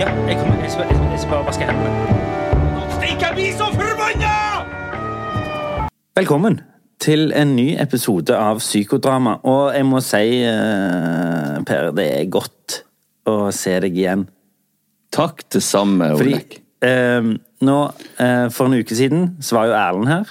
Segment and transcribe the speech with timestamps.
[0.00, 1.90] Ja, jeg, kommer, jeg, skal, jeg, skal- jeg skal bare vaske hendene.
[2.96, 4.34] Stikk, jeg blir så forbanna!
[6.16, 6.56] Velkommen
[7.00, 9.34] til en ny episode av Psykodrama.
[9.48, 12.80] Og jeg må si, eh, Per, det er godt
[13.28, 14.24] å se deg igjen.
[15.12, 16.60] Takk det samme, Olek.
[16.82, 17.20] eh,
[17.60, 17.78] nå,
[18.18, 20.24] eh, for en uke siden, så var jo Erlend her.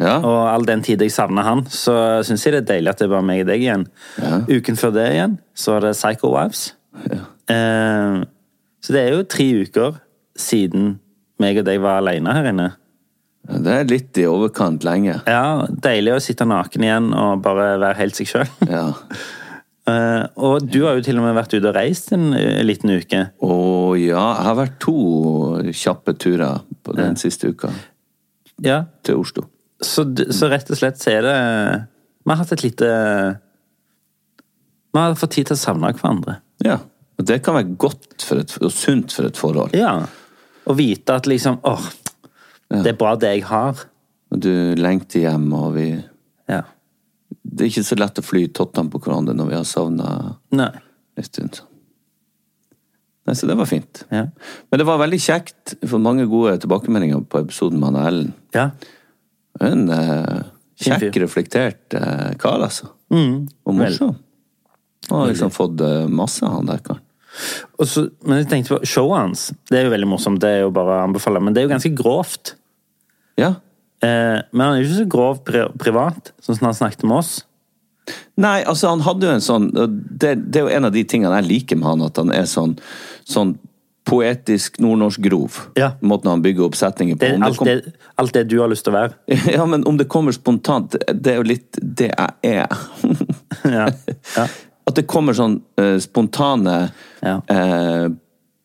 [0.00, 0.18] Ja.
[0.18, 3.06] Og all den tid jeg savna han, så syns jeg det er deilig at det
[3.06, 3.86] er bare meg og deg igjen.
[4.20, 4.40] Ja.
[4.48, 6.74] Uken før det igjen, så var det Psycho Wives.
[7.08, 7.20] Ja.
[7.48, 8.24] Eh,
[8.84, 10.00] så det er jo tre uker
[10.36, 10.98] siden
[11.40, 12.66] meg og deg var aleine her inne.
[13.44, 15.18] Det er litt i overkant lenge.
[15.28, 18.52] Ja, Deilig å sitte naken igjen og bare være helt seg sjøl.
[18.70, 18.86] Ja.
[20.46, 23.20] og du har jo til og med vært ute og reist en eh, liten uke.
[23.44, 23.56] Å
[24.00, 24.94] ja, jeg har vært to
[25.76, 27.72] kjappe turer på den siste uka
[28.64, 29.46] Ja, til Oslo.
[29.84, 31.36] så, så rett og slett så er det
[32.24, 32.88] Vi har hatt et lite
[34.94, 36.38] Vi har fått tid til å savne hverandre.
[36.64, 36.78] Ja.
[37.18, 39.74] Og det kan være godt et, og sunt for et forhold.
[39.78, 39.96] Ja.
[40.64, 41.90] Å vite at liksom åh,
[42.72, 43.84] det er bra det jeg har.
[44.34, 45.88] Og du lengter hjem, og vi
[46.50, 46.62] Ja.
[47.44, 50.08] Det er ikke så lett å fly tottene på hverandre når vi har savna
[50.50, 51.60] en stund.
[53.24, 54.02] Nei, Så det var fint.
[54.10, 54.26] Ja.
[54.70, 55.76] Men det var veldig kjekt.
[55.80, 58.34] for får mange gode tilbakemeldinger på episoden med Anna Ellen.
[58.54, 58.70] ja.
[59.62, 60.40] En eh,
[60.82, 62.88] kjekk, reflektert eh, kar, altså.
[63.14, 63.46] Mm.
[63.64, 64.16] Og morsom.
[65.10, 67.02] Og har liksom fått eh, masse, han der karen.
[67.82, 69.48] Så, men jeg tenkte på showet hans.
[69.70, 71.40] Det er jo veldig morsomt, det er jo bare å anbefale.
[71.42, 72.54] Men det er jo ganske grovt.
[73.40, 73.56] Ja.
[74.04, 77.18] Eh, men han er jo ikke så grov pri privat, sånn som han snakket med
[77.18, 77.32] oss.
[78.36, 81.38] Nei, altså han hadde jo en sånn det, det er jo en av de tingene
[81.40, 82.74] jeg liker med han, at han er sånn,
[83.24, 83.54] sånn
[84.04, 85.56] poetisk nordnorsk grov.
[85.80, 85.94] Ja.
[86.04, 87.24] Måten han bygger opp setninger på.
[87.24, 89.16] Det alt, det kom- det, alt det du har lyst til å være.
[89.56, 92.78] Ja, men om det kommer spontant, det er jo litt det jeg er.
[93.64, 93.88] Ja.
[94.36, 94.46] Ja.
[94.86, 96.90] At det kommer sånn uh, spontane,
[97.24, 97.38] Ja.
[97.50, 98.08] uh,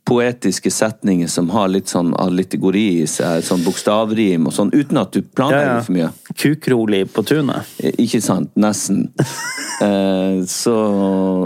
[0.09, 5.11] poetiske setninger som har litt sånn allitegori i seg, sånn bokstavrim og sånn, uten at
[5.13, 5.83] du planlegger Ja, ja.
[5.85, 6.09] for mye.
[6.33, 7.69] Kukrolig på tunet.
[7.77, 8.51] Eh, Ikke sant?
[8.55, 9.09] Nesten.
[9.79, 10.73] Eh, så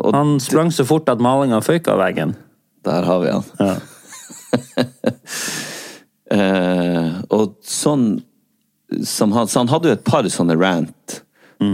[0.02, 2.32] Og Han sprang så fort at malinga føyk av veggen.
[2.84, 3.44] der har vi han.
[3.60, 3.76] Ja.
[6.34, 8.24] Eh, og sånn
[9.06, 11.20] som han, så han hadde jo et par sånne rant.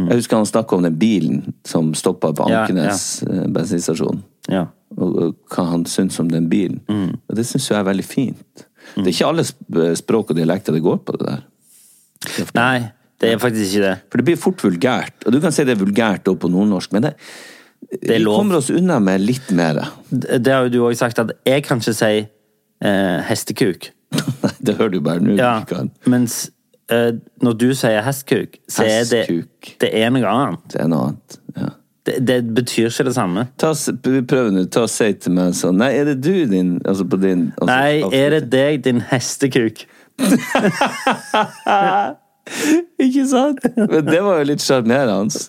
[0.09, 4.23] Jeg husker han snakka om den bilen som stoppa på Ankenes Ja, Ankenes eh, bensinstasjon.
[4.49, 4.65] ja.
[4.97, 6.79] Og, og hva han syns om den bilen.
[6.89, 7.11] Mm.
[7.29, 8.63] Og det syns jeg er veldig fint.
[8.95, 9.43] Det er ikke alle
[9.99, 11.43] språk og dialekter det går på det der.
[12.57, 12.89] Nei,
[13.21, 13.93] det er faktisk ikke det.
[14.09, 15.27] For det blir fort vulgært.
[15.27, 17.13] Og du kan si det er vulgært også på nordnorsk, men det,
[18.01, 19.83] Det vi kommer oss unna med litt mer.
[20.09, 23.91] Det det har jo du òg sagt, at jeg kan ikke si eh, hestekuk.
[24.43, 25.37] Nei, det hører du bare nå.
[25.37, 25.59] Ja,
[26.09, 26.53] mens eh,
[26.89, 29.21] når du sier hestkuk, så er det,
[29.83, 30.63] det er noe annet.
[30.73, 31.37] Det er noe annet.
[31.57, 31.69] Ja.
[32.09, 33.43] Det, det betyr ikke det samme.
[33.61, 34.63] Ta, s- nå.
[34.73, 37.67] Ta og Si til meg sånn Nei, er det du, din Altså på din altså,
[37.69, 39.83] Nei, er det deg, din hestekuk?
[42.99, 43.63] Ikke sant?
[43.77, 45.39] Men det var jo litt sjarmerende.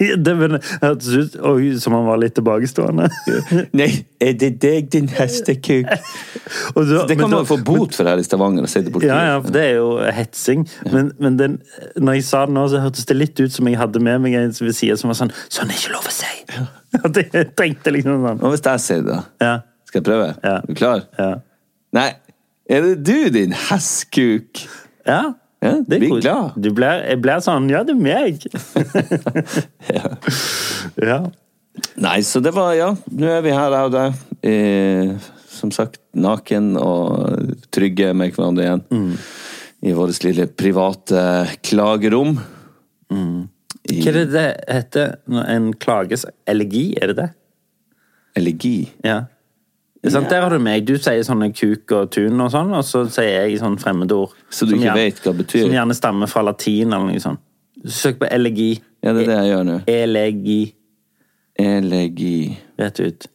[0.00, 0.32] Det
[0.80, 3.10] hørtes ut oi, som han var litt tilbakestående.
[3.76, 3.88] Nei,
[4.22, 5.90] er det deg, din hestekuk?
[7.10, 8.64] Det kan man jo få bot for her i Stavanger.
[8.64, 8.96] Og si til.
[9.04, 10.64] Ja, ja, for det er jo hetsing.
[10.88, 11.58] Men, men den,
[12.00, 14.38] når jeg sa det nå, så hørtes det litt ut som jeg hadde med meg
[14.40, 16.32] en ved siden som var sånn Sånn er ikke lov å si!
[17.00, 18.40] At jeg tenkte liksom sånn.
[18.40, 19.20] Og hvis jeg sier det, da?
[19.44, 19.52] Ja.
[19.90, 20.32] Skal jeg prøve?
[20.40, 20.56] Ja.
[20.56, 21.04] Er du klar?
[21.20, 21.30] Ja.
[21.96, 22.08] Nei,
[22.70, 24.64] er det du, din hestkuk?
[25.04, 25.22] ja.
[25.62, 26.54] Ja, Det er bli kos- glad.
[26.56, 28.40] Du blir, jeg blir sånn Ja, det er meg!
[31.10, 31.18] ja.
[32.00, 34.22] Nei, så det var Ja, nå er vi her, jeg og deg.
[34.50, 35.12] Eh,
[35.50, 38.82] som sagt, naken og trygge med hverandre igjen.
[38.90, 39.12] Mm.
[39.90, 41.20] I vårt lille private
[41.64, 42.34] klagerom.
[43.10, 45.14] I Hva er det det heter?
[45.28, 47.28] når En klages elegi, er det det?
[48.38, 48.88] elegi.
[49.04, 49.24] Ja.
[50.08, 50.86] Sant, Der har du meg.
[50.86, 54.32] Du sier sånne kuk og tun og sånn, og så sier jeg sånn fremmedord.
[54.48, 55.62] Så du ikke gjerne- vet hva det betyr?
[55.66, 57.38] Som gjerne stammer fra latin eller noe sånt.
[57.84, 58.80] Søk på elegi.
[59.02, 59.76] Ja, det er det jeg gjør nå.
[59.86, 60.74] Elegi.
[61.58, 62.56] Elegi.
[62.78, 63.26] Rett ut.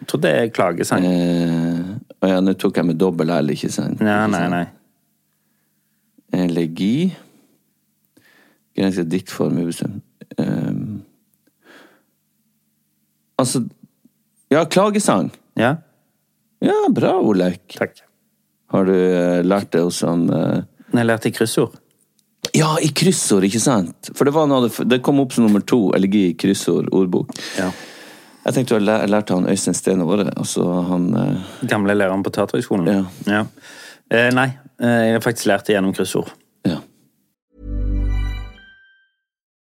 [0.00, 1.04] Jeg tror det er klagesang.
[1.04, 4.00] Eh, å ja, nå tok jeg med dobbel L, ikke sant?
[4.00, 4.66] Ja, nei, nei.
[6.32, 7.14] Elegi.
[8.76, 10.02] Grense diktform ubestemt.
[10.38, 11.02] Um,
[13.38, 13.68] altså
[14.50, 15.30] Ja, klagesang.
[15.56, 15.76] Ja,
[16.64, 17.58] Ja, bra, Olaug.
[17.76, 18.02] takk.
[18.72, 20.62] Har du eh, lært det hos han uh...
[20.90, 21.76] Nei, jeg lærte kryssord.
[22.56, 24.10] Ja, i kryssord, ikke sant?
[24.16, 27.34] For det, var noe, det kom opp som nummer to, elegi i kryssord, ordbok.
[27.58, 27.68] Ja.
[28.46, 31.54] Jeg tenkte du har lært han Øystein Stene Våre, altså han uh...
[31.66, 32.90] Gamle læreren på Teaterhøgskolen.
[32.90, 33.04] Ja.
[33.26, 33.44] Ja.
[34.06, 34.48] Eh, nei,
[34.78, 36.30] eh, jeg har faktisk lært det gjennom kryssord.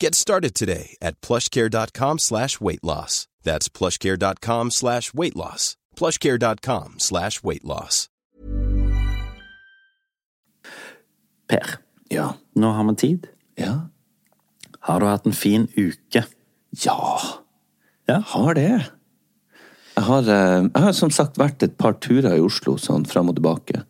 [0.00, 3.28] Get started today at plushcare.com slash weight loss.
[3.42, 5.76] That's plushcare.com slash weight loss.
[5.96, 8.08] plushcare.com slash weight loss.
[11.48, 11.78] Per,
[12.10, 12.32] Ja.
[12.56, 13.26] nå har vi tid.
[13.58, 13.80] Ja.
[14.80, 16.24] Har du hatt en fin uke?
[16.84, 17.20] Ja.
[18.08, 18.20] Ja.
[18.26, 18.90] Har det.
[19.96, 23.28] Jeg har, eh, jeg har som sagt vært et par turer i Oslo, sånn fram
[23.28, 23.84] og tilbake.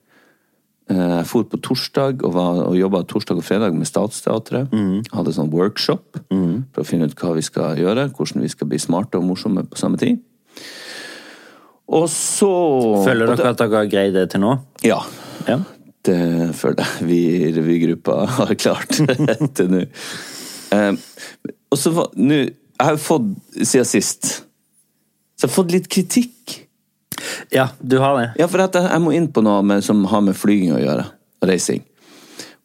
[0.90, 4.72] Eh, Jeg for på torsdag og, var- og jobba torsdag og fredag med Statsteatret.
[5.14, 8.78] Hadde sånn workshop for å finne ut hva vi skal gjøre, hvordan vi skal bli
[8.82, 10.18] smarte og morsomme på samme tid.
[11.90, 12.50] Og så
[13.04, 14.56] Føler dere at dere har greid det til nå?
[14.86, 15.00] Ja.
[15.48, 15.60] Ja.
[16.06, 18.88] Det føler jeg vi i revygruppa har klart
[19.54, 19.84] til nå.
[20.72, 20.98] Um,
[21.70, 22.34] og så var- nå
[22.80, 23.26] Jeg har jo fått,
[23.66, 24.22] siden sist,
[25.36, 26.59] så jeg har fått litt kritikk.
[27.54, 28.26] Ja, du har det.
[28.40, 31.06] Ja, for jeg, må inn på noe som har med flyging å gjøre.
[31.40, 31.82] Og reising.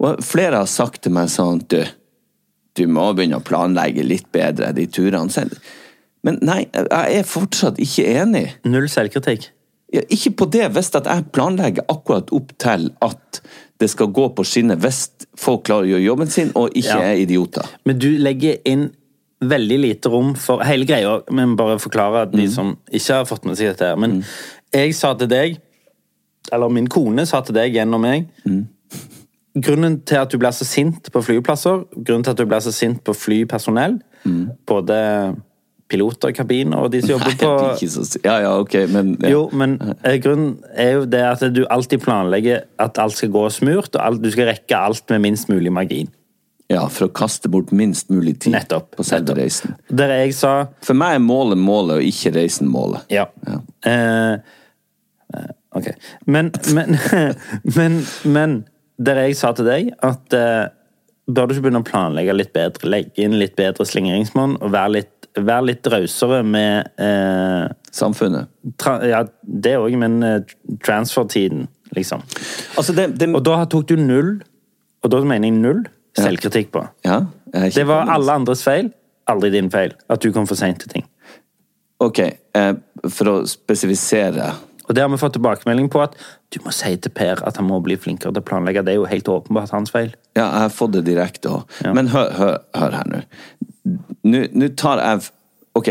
[0.04, 1.80] Og flere har sagt til meg sånn Du,
[2.76, 5.32] du må begynne å planlegge litt bedre de turene.
[5.32, 5.56] selv.
[6.26, 8.48] Men nei, jeg er fortsatt ikke enig.
[8.66, 9.52] Null selvkritikk.
[9.94, 13.42] Ja, ikke på det, hvis at jeg planlegger akkurat opp til at
[13.80, 15.10] det skal gå på skinner hvis
[15.40, 17.12] folk klarer å gjøre jobben sin og ikke Ja.
[17.14, 17.66] er idioter.
[17.86, 18.90] Men du legger inn
[19.42, 21.18] veldig lite rom for hele greia.
[21.32, 23.92] Men bare forklare de som ikke har fått med seg dette.
[23.92, 24.00] her.
[24.00, 24.22] Men
[24.74, 25.60] jeg sa til deg,
[26.54, 28.30] eller min kone sa til deg gjennom meg
[29.56, 32.74] Grunnen til at du blir så sint på flyplasser, grunnen til at du blir så
[32.76, 34.02] sint på flypersonell,
[34.68, 34.98] både
[35.88, 39.14] piloter i kabinen og de som jobber Nei, på ikke så Ja, ja, ok, men
[39.22, 39.30] ja.
[39.36, 43.44] Jo, men eh, grunnen er jo det at du alltid planlegger at alt skal gå
[43.54, 46.10] smurt, og du skal rekke alt med minst mulig margin.
[46.72, 49.42] Ja, for å kaste bort minst mulig tid Nettopp, på selve nettopp.
[49.44, 49.76] reisen.
[49.90, 50.54] Der jeg sa
[50.86, 53.06] For meg er målet målet, og ikke reisen målet.
[53.14, 53.28] Ja.
[53.46, 53.60] Ja.
[53.86, 54.40] Eh,
[55.36, 55.92] eh, ok.
[56.26, 56.98] Men, men,
[57.78, 58.56] men, men
[58.98, 60.64] der jeg sa til deg at eh,
[61.30, 62.90] bør du ikke begynne å planlegge litt bedre?
[62.96, 67.66] Legge inn litt bedre slingringsmonn og være litt, vær litt rausere med eh,
[67.96, 68.50] Samfunnet.
[68.82, 70.40] tra, Ja, det òg, men eh,
[70.86, 71.68] transfertiden,
[71.98, 72.26] liksom.
[72.78, 74.40] Altså, det, det Og da tok du null,
[75.06, 75.84] og da mener jeg null,
[76.18, 76.86] selvkritikk på.
[77.06, 77.22] Ja,
[77.54, 78.92] Det var alle andres feil,
[79.28, 79.94] aldri din feil.
[80.10, 81.06] At du kom for seint til ting.
[82.04, 82.74] Ok, eh,
[83.10, 84.54] for å spesifisere
[84.88, 86.14] Og det har vi fått tilbakemelding på at
[86.54, 88.84] du må si til Per at han må bli flinkere til å planlegge.
[88.86, 90.12] Det er jo helt åpenbart hans feil.
[90.38, 91.64] Ja, jeg har fått det direkte òg.
[91.84, 91.94] Ja.
[91.94, 93.22] Men hør, hør, hør her nå.
[94.54, 95.32] Nå tar jeg
[95.76, 95.90] Ok.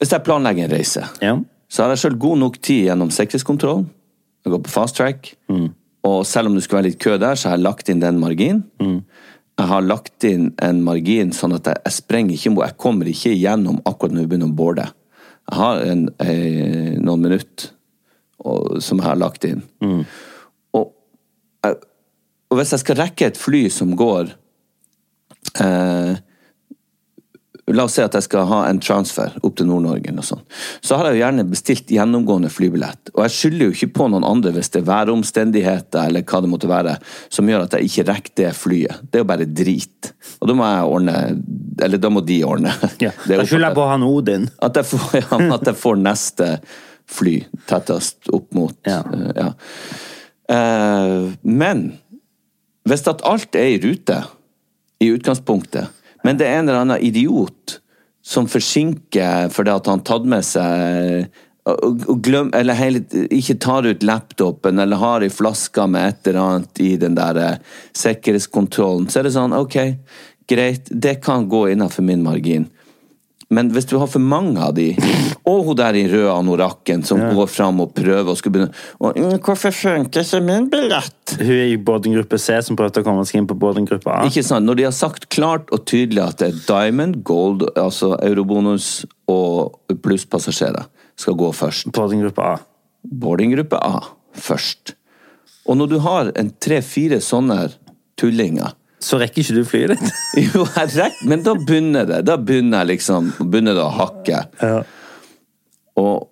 [0.00, 1.36] Hvis jeg planlegger en reise, Ja.
[1.70, 3.86] så har jeg sjøl god nok tid gjennom sikkerhetskontrollen.
[4.44, 5.34] Jeg går på fast track.
[6.06, 8.20] Og selv om det skulle være litt kø der, så har jeg lagt inn den
[8.22, 8.66] marginen.
[9.56, 13.32] Jeg har lagt inn en margin sånn at jeg, jeg sprenger ikke Jeg kommer ikke
[13.32, 14.86] igjennom akkurat når vi begynner å boarde.
[15.46, 17.70] Jeg har en, en, noen minutter
[18.44, 19.62] og, som jeg har lagt inn.
[20.76, 20.90] Og,
[21.64, 21.78] jeg,
[22.50, 24.34] og hvis jeg skal rekke et fly som går
[25.64, 26.12] eh,
[27.74, 31.16] La oss si at jeg skal ha en transfer opp til Nord-Norge, så har jeg
[31.16, 33.10] jo gjerne bestilt gjennomgående flybillett.
[33.16, 36.50] Og jeg skylder jo ikke på noen andre hvis det er væromstendigheter eller hva det
[36.52, 36.94] måtte være,
[37.32, 39.00] som gjør at jeg ikke rekker det flyet.
[39.10, 40.12] Det er jo bare drit.
[40.38, 41.16] Og da må jeg ordne
[41.82, 42.70] Eller da må de ordne.
[43.02, 43.10] Ja.
[43.26, 44.46] Da skylder jeg på han Odin.
[44.62, 46.50] at jeg, får, ja, at jeg får neste
[47.10, 47.34] fly
[47.68, 49.02] tettest opp mot Ja.
[49.10, 49.50] eh, ja.
[50.54, 51.84] Eh, men
[52.86, 54.22] hvis at alt er i rute
[55.02, 55.90] i utgangspunktet,
[56.26, 57.78] men det er en eller annen idiot
[58.26, 61.28] som forsinker fordi at han tatt med seg
[61.66, 63.00] og glem, eller hele,
[63.34, 67.40] ikke tar ut laptopen eller har ei flaske med et eller annet i den der
[67.42, 67.56] eh,
[67.96, 69.78] sikkerhetskontrollen, så er det sånn, ok,
[70.46, 72.68] greit, det kan gå innenfor min margin.
[73.48, 74.88] Men hvis du har for mange av de,
[75.46, 79.14] og hun der i røde anorakken som går fram og prøver og skal begynne og,
[79.14, 83.24] «Mm, 'Hvorfor funker ikke min billett?' Hun er i boardinggruppe C som prøvde å komme
[83.24, 84.26] seg inn på boardinggruppe A.
[84.26, 84.66] Ikke sant?
[84.66, 89.78] Når de har sagt klart og tydelig at det er diamond, gold, altså eurobonus og
[90.02, 91.92] plusspassasjerer skal gå først.
[91.92, 92.58] Boardinggruppe A.
[93.06, 94.00] Boardinggruppe A
[94.34, 94.96] først.
[95.66, 97.70] Og når du har en tre-fire sånne
[98.18, 100.12] tullinger Så rekker ikke du flyet ditt.
[100.54, 102.22] Jo, jeg rekker, men da begynner det.
[102.28, 104.40] Da begynner jeg liksom begynner det å hakke.
[106.00, 106.28] Og,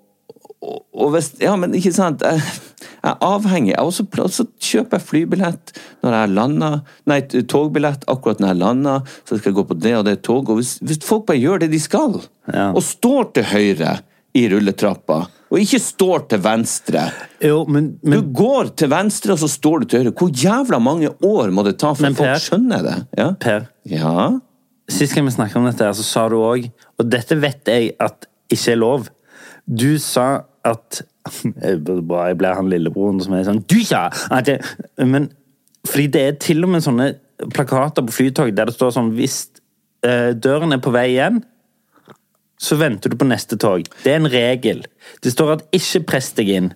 [0.64, 3.75] og, og hvis Ja, men ikke sant Jeg, jeg er avhengig.
[3.80, 6.78] Også, så kjøper jeg flybillett når jeg lander.
[7.11, 7.21] Nei,
[7.52, 9.14] togbillett akkurat når jeg lander.
[9.28, 10.54] Så skal jeg gå på det og det toget.
[10.54, 12.21] Og hvis, hvis folk bare gjør det de skal,
[12.52, 12.71] Ja.
[12.76, 13.99] og står til høyre
[14.37, 15.23] i rulletrappa,
[15.55, 17.05] og ikke står til venstre
[17.45, 20.15] Jo, men, men Du går til venstre, og så står du til høyre.
[20.19, 22.97] Hvor jævla mange år må det ta for Men folk skjønner det?
[23.21, 23.29] Ja?
[23.41, 24.27] Per, ja?
[24.91, 26.67] sist gang vi snakket om dette, så sa du òg
[26.99, 29.09] Og dette vet jeg at ikke er lov.
[29.65, 31.03] Du sa at
[31.65, 34.61] Jeg ble han lillebroren som er sånn Du sa at jeg,
[35.01, 35.31] Men
[35.89, 37.11] fordi det er til og med sånne
[37.53, 39.39] plakater på flytog der det står sånn Hvis
[40.07, 41.43] eh, døren er på vei igjen,
[42.64, 43.85] så venter du på neste tog.
[44.04, 44.80] Det er en regel.
[45.23, 46.71] Det står at 'ikke press deg inn'.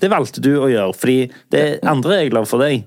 [0.00, 2.84] Det valgte du å gjøre, fordi det er andre regler for deg.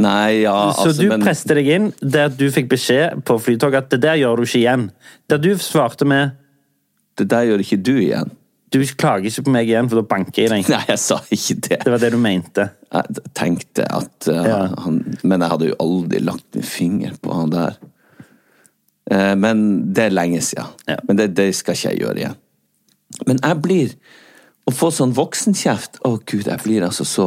[0.00, 3.82] Nei, ja, Så altså du men, presset deg inn der du fikk beskjed på flytoget
[3.84, 4.90] at det der gjør du ikke igjen.
[5.28, 6.36] Der du svarte med
[7.18, 8.30] Det der gjør ikke du igjen.
[8.72, 10.68] du klager ikke på meg igjen, for da banker jeg deg.
[10.70, 11.78] Nei, jeg sa ikke det.
[11.84, 12.68] Det var det du mente.
[12.94, 14.60] Jeg tenkte at uh, Ja.
[14.86, 17.76] han Men jeg hadde jo aldri lagt min finger på han der.
[19.10, 19.62] Eh, men
[19.92, 20.70] det er lenge siden.
[20.88, 20.96] Ja.
[21.08, 22.36] Men det, det skal ikke jeg gjøre igjen.
[23.26, 23.94] Men jeg blir
[24.70, 27.24] Å få sånn voksenkjeft Å, gud, jeg blir altså så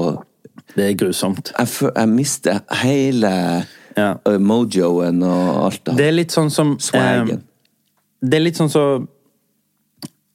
[0.78, 1.50] Det er grusomt.
[1.58, 3.32] Jeg, jeg mister hele
[3.98, 4.14] Ja.
[4.26, 7.42] eh, mojoen og alt det Det er litt sånn som swagen.
[7.44, 8.86] eh, Det er litt sånn så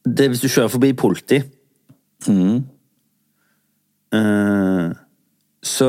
[0.04, 1.40] Det er hvis du kjører forbi politi.
[2.28, 2.60] Mm.
[4.12, 4.92] Eh,
[5.64, 5.88] så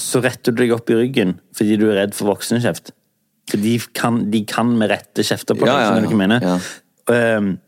[0.00, 2.94] så retter du deg opp i ryggen fordi du er redd for voksenkjeft.
[3.58, 6.22] De kan, de kan med rette kjefte på deg, Ja, ja, skjønner du hva jeg
[6.28, 6.40] mener?
[6.46, 6.58] ja.
[7.10, 7.58] Ehm,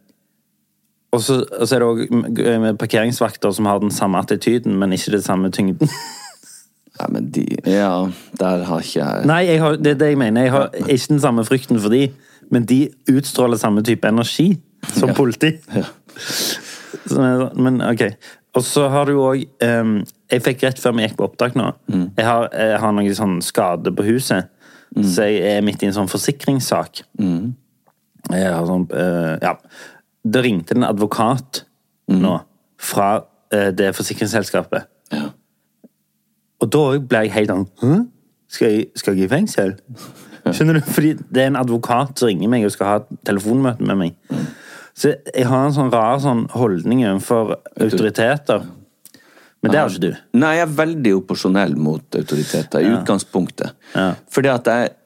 [1.12, 4.92] og så og så er det òg med parkeringsvakter som har den samme attityden, men
[4.96, 5.88] ikke den samme tyngden.
[7.00, 8.06] Ja, men de Ja,
[8.38, 10.42] der har ikke jeg Nei, jeg har, det er det jeg mener.
[10.44, 12.02] Jeg har ikke den samme frykten for de,
[12.52, 14.58] men de utstråler samme type energi
[14.92, 15.54] som politi.
[15.74, 15.86] Ja.
[17.08, 18.04] Så, men ok.
[18.54, 22.26] Og så har du òg Jeg fikk rett før vi gikk på opptak nå jeg,
[22.28, 24.51] har, jeg har noen sånn skade på huset,
[25.00, 27.02] så jeg er midt i en sånn forsikringssak.
[28.30, 29.56] Har sånn uh, Ja.
[30.22, 31.64] Det ringte en advokat
[32.12, 32.37] nå
[32.78, 34.87] fra uh, det forsikringsselskapet.
[35.14, 35.30] Ja.
[36.62, 38.02] Og da ble jeg helt sånn Hæ?
[38.52, 39.72] Skal jeg, skal jeg i fengsel?
[40.44, 40.82] Skjønner du?
[40.84, 44.42] Fordi det er en advokat som ringer meg og skal ha et telefonmøte med meg.
[44.92, 48.66] Så jeg har en sånn rar sånn holdning overfor autoriteter.
[49.62, 50.38] Men det har ikke du.
[50.42, 53.76] Nei, jeg er veldig opporsjonell mot autoriteter i utgangspunktet.
[53.95, 54.11] Ja.
[54.33, 54.99] Fordi at jeg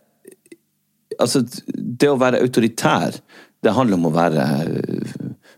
[1.16, 3.14] Altså, det å være autoritær,
[3.64, 4.42] det handler om å være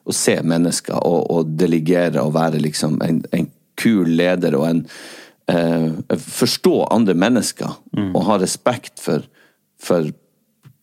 [0.06, 3.48] Å se mennesker og, og delegere og være liksom en, en
[3.80, 4.84] kul leder og en
[5.50, 7.74] eh, Forstå andre mennesker
[8.06, 9.26] og ha respekt for,
[9.82, 10.06] for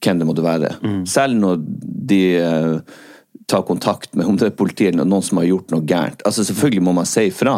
[0.03, 0.73] hvem det måtte være.
[1.07, 1.63] Selv når
[2.11, 2.99] de eh,
[3.47, 6.25] tar kontakt med om det er politiet eller noen som har gjort noe gærent.
[6.25, 7.57] Altså Selvfølgelig må man si ifra.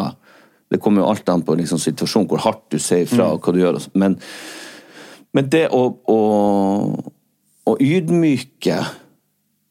[0.70, 3.54] Det kommer jo alt an på liksom, situasjonen, hvor hardt du sier fra, og hva
[3.56, 3.78] du gjør.
[3.96, 4.18] Men,
[5.36, 5.82] men det å,
[6.12, 6.18] å,
[7.68, 8.78] å ydmyke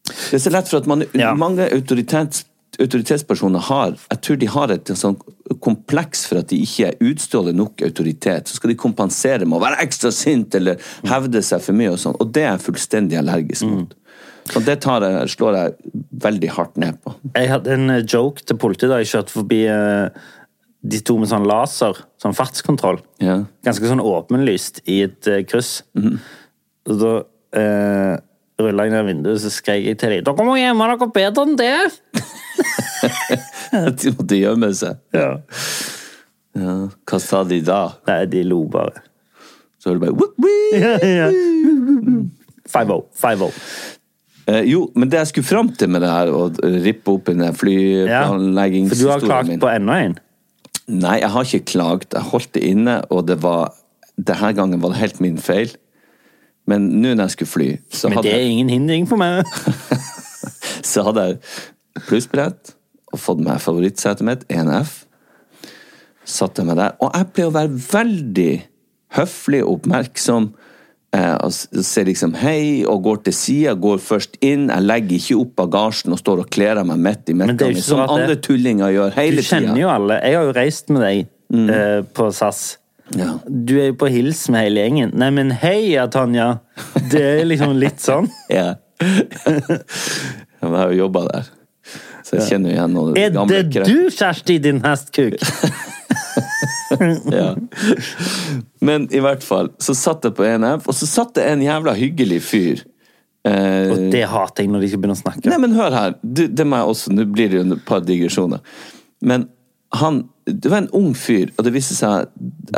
[0.08, 1.34] Det er så lett for at man, Ja.
[1.38, 2.46] mange autoritets,
[2.80, 5.18] autoritetspersoner har Jeg tror de har et sånn
[5.64, 8.48] kompleks for at de ikke utstråler nok autoritet.
[8.50, 12.02] Så skal de kompensere med å være ekstra sint eller hevde seg for mye, og
[12.02, 12.18] sånn.
[12.20, 13.96] Og det er jeg fullstendig allergisk mot.
[14.56, 17.16] Og det tar jeg, slår jeg veldig hardt ned på.
[17.36, 20.28] Jeg hadde en joke til politiet da jeg kjørte forbi eh,
[20.82, 23.00] de to med sånn laser, sånn fartskontroll.
[23.24, 23.42] Ja.
[23.66, 25.82] Ganske sånn åpenlyst i et uh, kryss.
[26.88, 28.14] Og da uh,
[28.62, 31.58] rulla jeg ned vinduet så skrek jeg til dem 'Dere må gjemme dere bedre enn
[31.60, 31.92] det!'
[34.02, 35.02] De måtte gjemme seg.
[35.14, 35.34] Ja.
[36.58, 36.74] Ja.
[37.06, 37.82] Hva sa de da?
[38.08, 39.04] Nei, de lo bare.
[39.78, 41.04] Så var det bare «Whoop, whoop».
[41.06, 41.30] ja.
[42.68, 43.04] 5-0.
[43.16, 43.54] 5-0.
[44.48, 46.48] Eh, jo, men det jeg skulle fram til med det her, å
[46.88, 47.46] rippe opp i den
[48.08, 48.24] Ja.
[48.32, 50.18] For du har klagt min på enda en.
[50.88, 52.14] Nei, jeg har ikke klagt.
[52.16, 53.76] Jeg holdt det inne, og det var
[54.18, 55.70] Denne gangen var det helt min feil.
[56.68, 59.46] Men nå når jeg skulle fly, så Men hadde, det er ingen hindring for meg.
[60.92, 61.38] så hadde jeg
[62.08, 62.74] plussbrett
[63.14, 65.04] og fått meg favorittsetet mitt, 1F.
[66.28, 66.98] Satte meg der.
[67.00, 68.52] Og jeg pleier å være veldig
[69.16, 70.50] høflig og oppmerksom
[71.14, 74.68] og s- sier liksom hei, og går til sida, går først inn.
[74.70, 78.02] Jeg legger ikke opp bagasjen og står og kler av meg midt i midtgangen, som
[78.04, 78.10] det.
[78.10, 79.80] andre tullinger gjør Du kjenner tida.
[79.82, 80.20] jo alle.
[80.24, 81.28] Jeg har jo reist med deg
[81.70, 82.78] eh, på SAS.
[83.16, 83.38] Ja.
[83.48, 85.14] Du er jo på hils med hele gjengen.
[85.16, 86.60] Nei, men heia, Tanja!
[87.10, 88.28] Det er liksom litt sånn.
[88.50, 88.76] Ja.
[89.00, 91.50] Jeg har jo jobba der,
[92.26, 95.38] så jeg kjenner jo igjen noen Er det du, Kjersti, din hestkuk?
[97.40, 97.50] Ja.
[98.82, 101.94] Men i hvert fall, så satt jeg på ENF, og så satt det en jævla
[101.98, 102.86] hyggelig fyr.
[103.48, 105.50] Eh, Og det hater jeg når de skal begynne å snakke.
[105.50, 106.16] Nei, men hør her.
[106.22, 108.60] Du, det må jeg også, Nå blir det jo et par digresjoner.
[109.22, 109.48] Men
[109.96, 112.30] han Det var en ung fyr, og det viste seg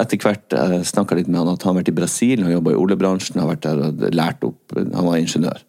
[0.01, 2.71] etter hvert jeg snakka litt med han, at han har vært i Brasil, og jobba
[2.73, 5.61] i oljebransjen, har vært der og lært opp Han var ingeniør.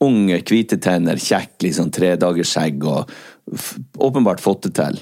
[0.00, 3.10] Unge, hvite tenner, kjekk, liksom tredagersskjegg og
[3.50, 5.00] f åpenbart fått det til.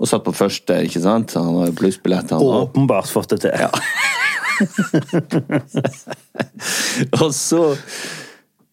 [0.00, 1.34] Og satt på første, ikke sant?
[1.36, 2.70] Han har jo plussbillett, han òg.
[2.70, 3.52] Åpenbart fått det til.
[7.20, 7.60] Og så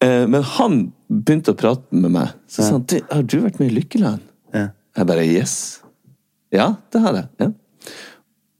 [0.04, 2.28] eh, Men han begynte å prate med meg.
[2.50, 4.22] Så sa han «Du, har du vært med i Lykkeland?
[4.56, 4.66] Ja.
[4.98, 5.54] Jeg bare yes.
[6.54, 7.28] Ja, det har jeg.
[7.44, 7.48] Ja.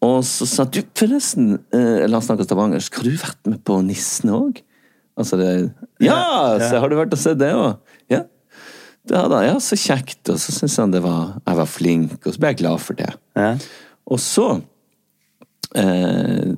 [0.08, 2.90] Og så sa han du, forresten eh, Eller han snakke stavangersk.
[3.00, 4.52] Har du vært med på Nissen òg?
[5.18, 5.50] Altså det
[6.04, 6.20] Ja!
[6.62, 7.72] Så har du vært og sett det òg?
[9.08, 9.16] Ja.
[9.16, 9.46] da, hadde han.
[9.50, 10.22] Ja, så kjekt.
[10.28, 12.98] Og så syntes han det var, jeg var flink, og så ble jeg glad for
[12.98, 13.12] det.
[13.38, 13.52] Ja.
[14.08, 14.48] Og så
[15.76, 16.54] eh,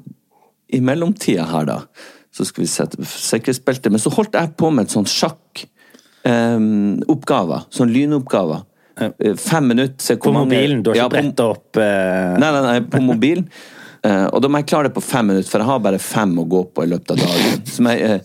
[0.71, 1.78] I mellomtida her, da,
[2.35, 5.64] så skal vi sette sikkerhetsbeltet, Men så holdt jeg på med et sånt sjakk
[6.26, 6.59] eh,
[7.11, 7.66] oppgaver.
[7.75, 8.66] Sånn lynoppgaver.
[9.00, 10.16] Eh, Fem minutter.
[10.16, 10.83] På mobilen?
[10.83, 13.47] Du har ikke ja, bretta opp eh, Nei, nei, nei, på mobilen.
[14.02, 16.30] Eh, og da må jeg klare det på fem minutter, for jeg har bare fem
[16.40, 17.64] å gå på i løpet av dagen.
[17.69, 18.21] Som jeg,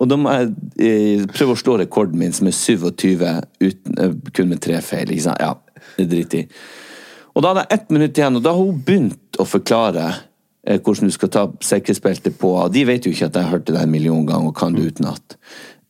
[0.00, 3.24] og da må jeg eh, prøve å slå rekorden min, som er 27,
[3.60, 5.12] uten, eh, kun med tre feil.
[5.12, 5.42] Ikke sant?
[5.42, 6.62] Ja, det driter jeg i.
[7.34, 10.06] Og da hadde jeg ett minutt igjen, og da har hun begynt å forklare
[10.66, 12.54] eh, hvordan du skal ta sikkerhetsbeltet på.
[12.56, 14.56] Og de vet jo ikke at jeg har hørt det der en million ganger og
[14.58, 15.36] kan det utenat.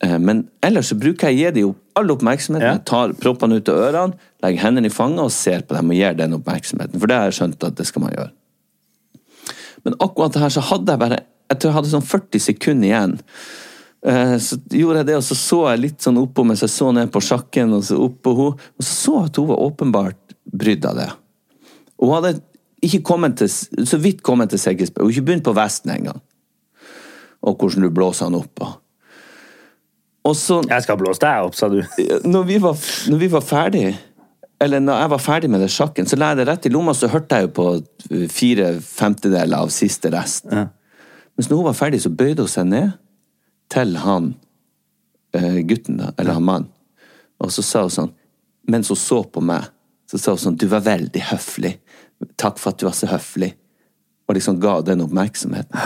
[0.04, 2.66] Eh, men ellers så bruker jeg å gi dem all oppmerksomheten.
[2.66, 2.76] Ja.
[2.80, 5.98] Jeg tar proppene ut av ørene, legger hendene i fanget og ser på dem og
[5.98, 7.00] gir den oppmerksomheten.
[7.00, 8.30] For det har jeg skjønt at det skal man gjøre.
[9.86, 12.86] Men akkurat det her så hadde jeg bare Jeg tror jeg hadde sånn 40 sekunder
[12.86, 13.14] igjen.
[14.06, 16.90] Eh, Så gjorde jeg det, og så så jeg litt sånn oppå mens jeg så
[16.96, 18.68] ned på sjakken, og så oppå henne.
[18.78, 21.10] Og så så jeg at hun var åpenbart brydd av det.
[22.00, 22.34] Hun hadde
[22.80, 25.04] ikke kommet til, så vidt kommet til Seggesberg.
[25.04, 26.20] Hun hadde ikke begynt på vesten engang.
[27.44, 28.62] Og hvordan du blåser han opp.
[30.24, 31.80] Og, så Jeg skal blåse deg opp, sa du.
[32.24, 32.76] når vi var,
[33.08, 33.98] når vi var ferdig
[34.60, 36.92] eller når jeg var ferdig med det sjakken, så la jeg det rett i lomma,
[36.92, 40.44] så hørte jeg jo på fire femtedeler av siste rest.
[40.52, 42.90] Mens når hun var ferdig, så bøyde hun seg ned
[43.70, 44.32] til han
[45.36, 46.70] eh, gutten, da, eller han mannen.
[47.40, 48.14] Og så sa hun sånn,
[48.70, 49.70] mens hun så på meg,
[50.10, 51.76] så sa hun sånn, du var veldig høflig.
[52.40, 53.54] Takk for at du var så høflig.
[54.28, 55.78] Og liksom ga den oppmerksomheten.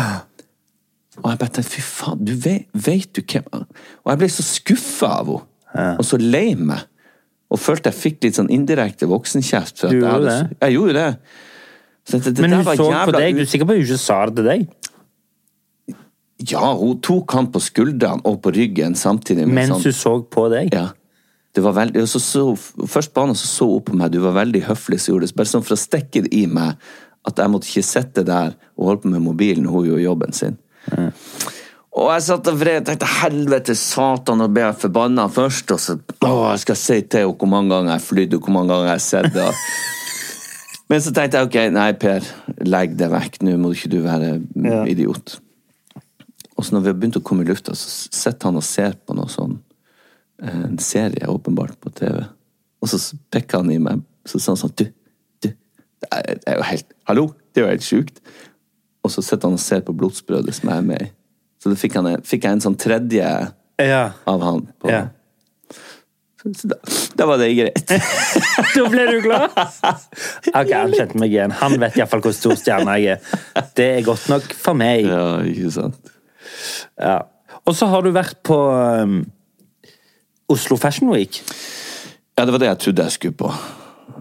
[1.23, 4.45] Og jeg bare tenkte, fy faen, du vet, vet du hvem Og jeg ble så
[4.47, 5.95] skuffa av henne.
[5.99, 6.89] Og så lei meg.
[7.55, 9.85] Og følte jeg fikk litt sånn indirekte voksenkjeft.
[9.85, 10.57] Du jeg gjorde det?
[10.59, 11.09] Jeg gjorde det.
[12.05, 13.39] Så det, det Men hun så på deg.
[13.39, 14.65] Du er sikker på at hun ikke sa det til deg?
[16.51, 19.47] Ja, hun tok han på skuldrene og på ryggen samtidig.
[19.47, 20.73] med Mens sånn- hun så på deg?
[20.75, 20.89] Ja.
[21.55, 22.43] Det var veldig, og så så,
[22.91, 24.11] først på han, og så så hun på meg.
[24.11, 25.37] Du var veldig høflig, så gjorde det.
[25.37, 26.77] Bare sånn for å stikke det i meg
[27.25, 30.59] at jeg måtte ikke sitte der og holde på med mobilen hun gjorde jobben sin.
[31.95, 35.71] Og jeg satt og vred tenkte helvete, satan, og ble jeg forbanna først.
[35.71, 35.95] Og så
[36.27, 38.91] å, jeg skal si til henne hvor mange ganger jeg flydde, og hvor mange ganger
[38.91, 39.47] jeg har sett det.
[40.91, 42.27] Men så tenkte jeg ok, nei, Per,
[42.67, 43.39] legg det vekk.
[43.47, 44.83] Nå må ikke du være Ja.
[44.91, 45.39] idiot.
[46.55, 48.95] Og så når vi har begynt å komme i lufta, så sitter han og ser
[49.07, 49.57] på noe sånn
[50.45, 52.21] en serie, åpenbart, på TV.
[52.83, 52.99] Og så
[53.33, 54.85] pekker han i meg, så sa han sånn Du,
[55.45, 55.49] du,
[56.03, 57.25] det er, det er jo helt Hallo?
[57.55, 58.19] Det er jo helt sjukt.
[59.05, 61.11] Og så sitter han og ser på Blodsbrødet som jeg er med i.
[61.63, 61.97] Så da fikk,
[62.29, 63.29] fikk jeg en sånn tredje
[63.81, 64.03] Ja.
[64.29, 64.67] av han.
[64.83, 65.07] På, ja.
[66.45, 66.77] Så da,
[67.17, 67.95] da var det greit.
[68.75, 69.55] Da ble du glad?
[70.59, 71.55] Ok, han kjente meg igjen.
[71.63, 73.39] Han vet iallfall hvor stor stjerne jeg er.
[73.79, 75.07] Det er godt nok for meg.
[75.09, 76.11] Ja, ikke sant.
[77.01, 77.19] Ja.
[77.65, 78.57] Og så har du vært på
[79.03, 79.23] um,
[80.53, 81.41] Oslo Fashion Week.
[82.37, 83.51] Ja, det var det jeg trodde jeg skulle på.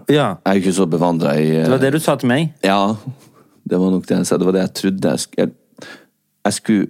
[0.08, 0.34] Ja.
[0.44, 2.52] Jeg er jo ikke så bevandra i Det var det du sa til meg.
[2.64, 2.94] Ja,
[3.64, 4.38] det var nok det jeg sa.
[4.40, 5.88] Det var det jeg trodde jeg skulle Jeg,
[6.44, 6.86] jeg skulle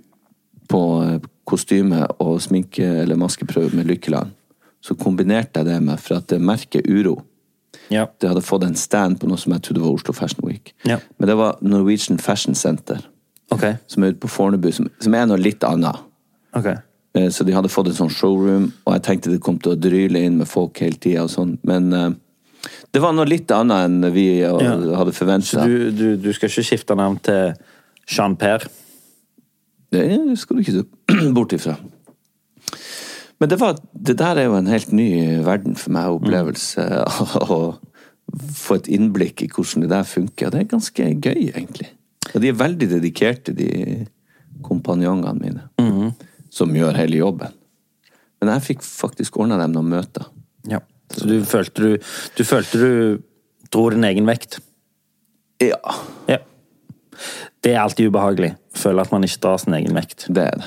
[0.69, 4.33] på eh, kostyme og sminke- eller maskeprøve med Lykkeland.
[4.83, 7.23] Så kombinerte jeg det med, for at det merket Uro
[7.91, 8.07] Ja.
[8.21, 10.73] Det hadde fått en stand på noe som jeg trodde var Oslo Fashion Week.
[10.89, 10.99] Ja.
[11.19, 13.01] Men det var Norwegian Fashion Center,
[13.55, 13.65] Ok.
[13.87, 15.97] som er ute på Fornebu, som, som er noe litt annet.
[16.57, 16.67] ok.
[17.15, 19.79] Eh, Så de hadde fått en sånn showroom, og jeg tenkte det kom til å
[19.81, 22.11] dryle inn med folk hele tida sånn, men eh,
[22.95, 24.75] det var noe litt annet enn vi eh, Ja.
[24.99, 25.67] hadde Så forventa.
[25.69, 27.55] du, du, du skal ikke skifte navn til
[28.11, 28.67] Jean-Per?
[29.95, 31.77] Det skal du ikke se bort ifra.
[33.41, 35.09] Men det, var, det der er jo en helt ny
[35.45, 36.85] verden for meg, opplevelse.
[37.55, 37.59] Å
[38.57, 40.49] få et innblikk i hvordan det der funker.
[40.49, 41.91] Og det er ganske gøy, egentlig.
[42.33, 43.69] Og de er veldig dedikerte, de
[44.65, 46.13] kompanjongene mine.
[46.55, 47.53] Som gjør hele jobben.
[48.41, 50.27] Men jeg fikk faktisk ordna dem noen møter.
[50.71, 50.81] Ja.
[51.15, 52.91] Så du følte du, du følte du
[53.75, 54.61] dro din egen vekt?
[55.63, 55.79] Ja,
[56.31, 56.41] Ja.
[57.63, 58.51] Det er alltid ubehagelig.
[58.77, 60.27] Føle at man ikke drar sin egen vekt.
[60.35, 60.67] det er det.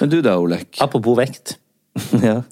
[0.00, 0.76] Men du da, Olek?
[0.84, 1.56] Apropos vekt.
[2.22, 2.42] Ja.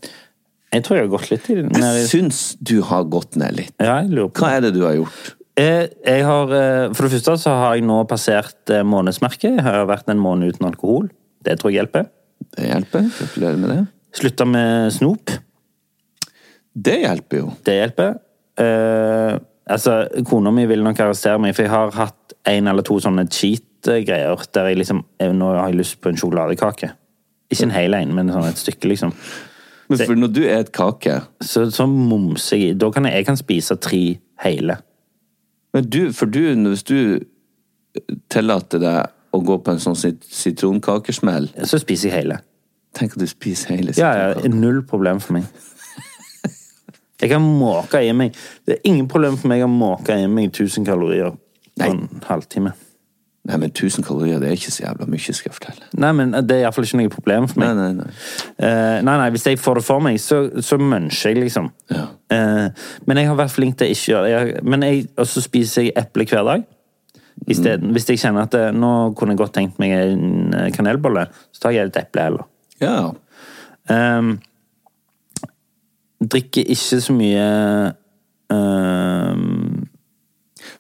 [0.73, 1.71] Jeg tror jeg har gått litt i den.
[1.75, 3.73] Jeg syns du har gått ned litt.
[3.83, 5.33] Ja, jeg lurer på Hva er det du har gjort?
[5.61, 9.59] Eh, Jeg har, eh, for det første så har jeg nå passert eh, månedsmerket.
[9.59, 11.11] Jeg har vært en måned uten alkohol.
[11.45, 12.09] Det tror jeg hjelper.
[12.57, 13.09] Det hjelper.
[13.19, 13.81] Gratulerer med det.
[14.17, 15.35] Slutta med snop.
[16.75, 17.51] Det hjelper jo.
[17.67, 18.15] Det hjelper.
[18.61, 19.37] Eh,
[19.69, 23.27] altså, Kona mi vil nok arrestere meg, for jeg har hatt en eller to sånne
[23.29, 25.05] cheat-greier der jeg liksom
[25.37, 26.93] Nå har jeg lyst på en sjokoladekake.
[27.51, 29.13] Ikke en hel en, men sånn et stykke, liksom.
[29.91, 32.79] Men for når du er et kake Så, så momser jeg i.
[32.79, 34.05] Da kan jeg, jeg kan spise tre
[34.45, 34.77] hele.
[35.75, 36.97] Men du, for du, hvis du
[38.31, 42.41] tillater deg å gå på en sånn sit- sitronkakesmell Så spiser jeg hele.
[42.99, 45.47] Tenk at du spiser hele Ja, ja, null problem for meg.
[47.21, 48.35] Jeg kan måke i meg
[48.67, 51.35] Det er ingen problem for meg å måke i meg 1000 kalorier
[51.79, 52.73] på en halvtime.
[53.51, 55.87] Nei, men 1000 kalorier, det er ikke så jævla mye, skal jeg fortelle.
[55.99, 57.73] Nei, men Det er iallfall ikke noe problem for meg.
[57.75, 58.11] nei, nei.
[58.63, 61.71] Eh, nei, nei, Hvis jeg får det for meg, så, så muncher jeg, liksom.
[61.91, 62.05] Ja.
[62.31, 62.69] Uh,
[63.07, 64.93] men jeg har vært flink til å ikke gjøre det.
[65.19, 66.69] Og så spiser jeg eple hver dag.
[67.49, 67.91] I stedet, mm.
[67.97, 71.65] Hvis jeg kjenner at det, nå kunne jeg godt tenkt meg en eh, kanelbolle, så
[71.65, 72.45] tar jeg et eple heller.
[72.83, 73.11] Ja.
[73.91, 74.35] Um,
[76.21, 77.47] drikker ikke så mye
[78.53, 79.70] ehm,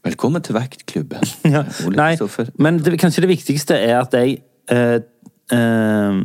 [0.05, 1.19] Velkommen til vektklubben.
[1.55, 2.17] ja, Nei,
[2.59, 4.39] men det, kanskje det viktigste er at jeg
[4.73, 5.01] eh,
[5.53, 6.21] eh,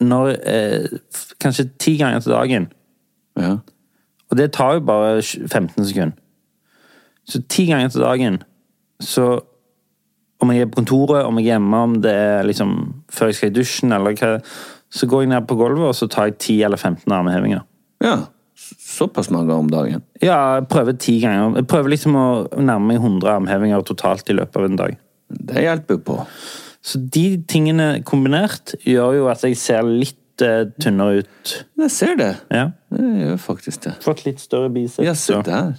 [0.00, 0.98] Når eh,
[1.40, 2.68] Kanskje ti ganger til dagen
[3.38, 3.56] Ja.
[4.30, 6.16] Og det tar jo bare 15 sekunder.
[7.24, 8.42] Så ti ganger til dagen,
[9.00, 9.40] så
[10.40, 13.34] Om jeg er på kontoret, om jeg er hjemme, om det er liksom før jeg
[13.34, 14.40] skal i dusjen, eller hva
[14.90, 17.60] Så går jeg ned på gulvet, og så tar jeg 10 eller 15 armhevinger.
[18.02, 18.16] ja.
[18.78, 20.02] Såpass mange om dagen.
[20.22, 21.56] Ja, jeg prøver ti ganger.
[21.58, 24.98] Jeg prøver liksom å nærme meg 100 armhevinger totalt i løpet av en dag.
[25.34, 26.18] Det hjelper jo på.
[26.84, 31.54] Så de tingene kombinert gjør jo at jeg ser litt eh, tynnere ut.
[31.80, 32.34] Jeg ser det.
[32.52, 32.68] Ja.
[32.92, 33.96] Det gjør faktisk det.
[34.04, 35.06] Fått litt større biceps.
[35.06, 35.72] Ja, se der.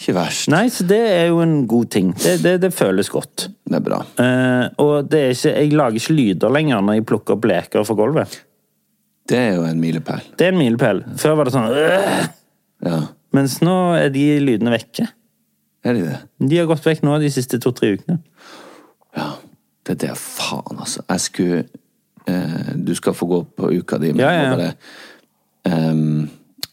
[0.00, 0.48] Ikke verst.
[0.52, 2.12] Nei, så det er jo en god ting.
[2.16, 3.48] Det, det, det føles godt.
[3.68, 4.02] Det er bra.
[4.20, 7.84] Eh, og det er ikke, jeg lager ikke lyder lenger når jeg plukker opp leker
[7.88, 8.38] fra gulvet.
[9.30, 10.24] Det er jo en milepæl.
[10.38, 11.04] Det er en milepæl.
[11.20, 12.26] Før var det sånn øh,
[12.86, 13.00] Ja.
[13.36, 15.06] Mens nå er de lydene vekke.
[15.86, 16.16] Er de det?
[16.50, 18.18] De har gått vekk nå de siste to-tre ukene.
[19.16, 19.28] Ja.
[19.86, 21.02] Det er det, faen, altså.
[21.08, 21.60] Jeg skulle
[22.28, 24.56] eh, Du skal få gå på uka di, men Ja, ja, ja.
[24.56, 26.28] bare um,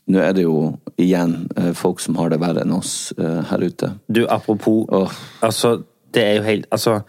[0.08, 3.63] Nå er det jo igjen eh, folk som har det verre enn oss uh, her
[3.63, 3.89] ute.
[4.08, 5.12] Du, apropos oh.
[5.43, 5.82] Altså,
[6.15, 7.02] det er jo helt Altså,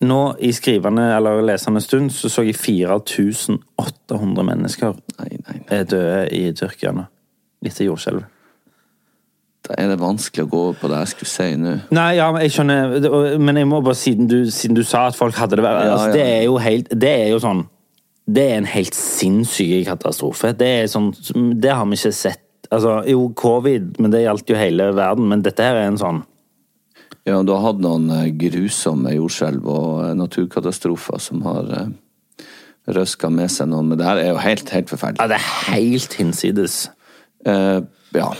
[0.00, 5.62] nå i skrivende eller lesende stund så så jeg 4800 mennesker Nei, nei, nei.
[5.74, 7.06] er døde i Tyrkia nå.
[7.66, 8.28] Etter jordskjelvet.
[9.66, 11.72] Da er det vanskelig å gå over på det jeg skulle si nå.
[11.98, 15.34] Nei, ja, jeg skjønner Men jeg må bare, siden du, siden du sa at folk
[15.36, 16.14] hadde det verre Ja, altså, ja.
[16.14, 17.64] Det er jo helt Det er jo sånn
[18.38, 20.54] Det er en helt sinnssyk katastrofe.
[20.56, 21.10] Det er sånn
[21.58, 25.24] Det har vi ikke sett Altså, jo, covid, men det gjaldt jo hele verden.
[25.30, 26.18] Men dette her er en sånn
[27.28, 32.46] Ja, du har hatt noen eh, grusomme jordskjelv og eh, naturkatastrofer som har uh,
[32.88, 35.20] røska med seg noen, men det her er jo helt, helt forferdelig.
[35.20, 36.78] Ja, det er helt hinsides.
[37.44, 37.84] Uh,
[38.16, 38.30] ja.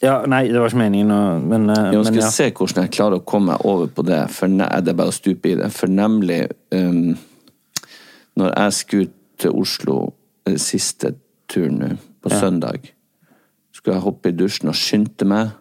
[0.00, 2.30] Ja, nei, det var ikke meningen å Men, uh, Jeg men skal ja.
[2.32, 4.22] se hvordan jeg klarer å komme meg over på det.
[4.32, 5.68] For ne det er bare å stupe i det.
[5.76, 7.18] For nemlig um,
[8.40, 9.98] Når jeg skulle til Oslo
[10.46, 11.14] eh, siste
[11.48, 12.90] tur nå, på søndag,
[13.72, 15.54] skulle jeg hoppe i dusjen og skynde meg.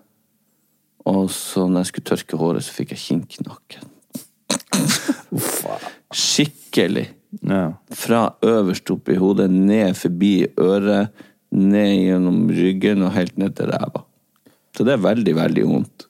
[1.09, 3.85] Og så når jeg skulle tørke håret, så fikk jeg kink i nakken.
[6.13, 7.07] Skikkelig.
[7.45, 7.63] ja.
[7.95, 11.09] Fra øverst opp i hodet, ned forbi øret,
[11.51, 14.03] ned gjennom ryggen og helt ned til ræva.
[14.77, 16.05] Så det er veldig, veldig vondt.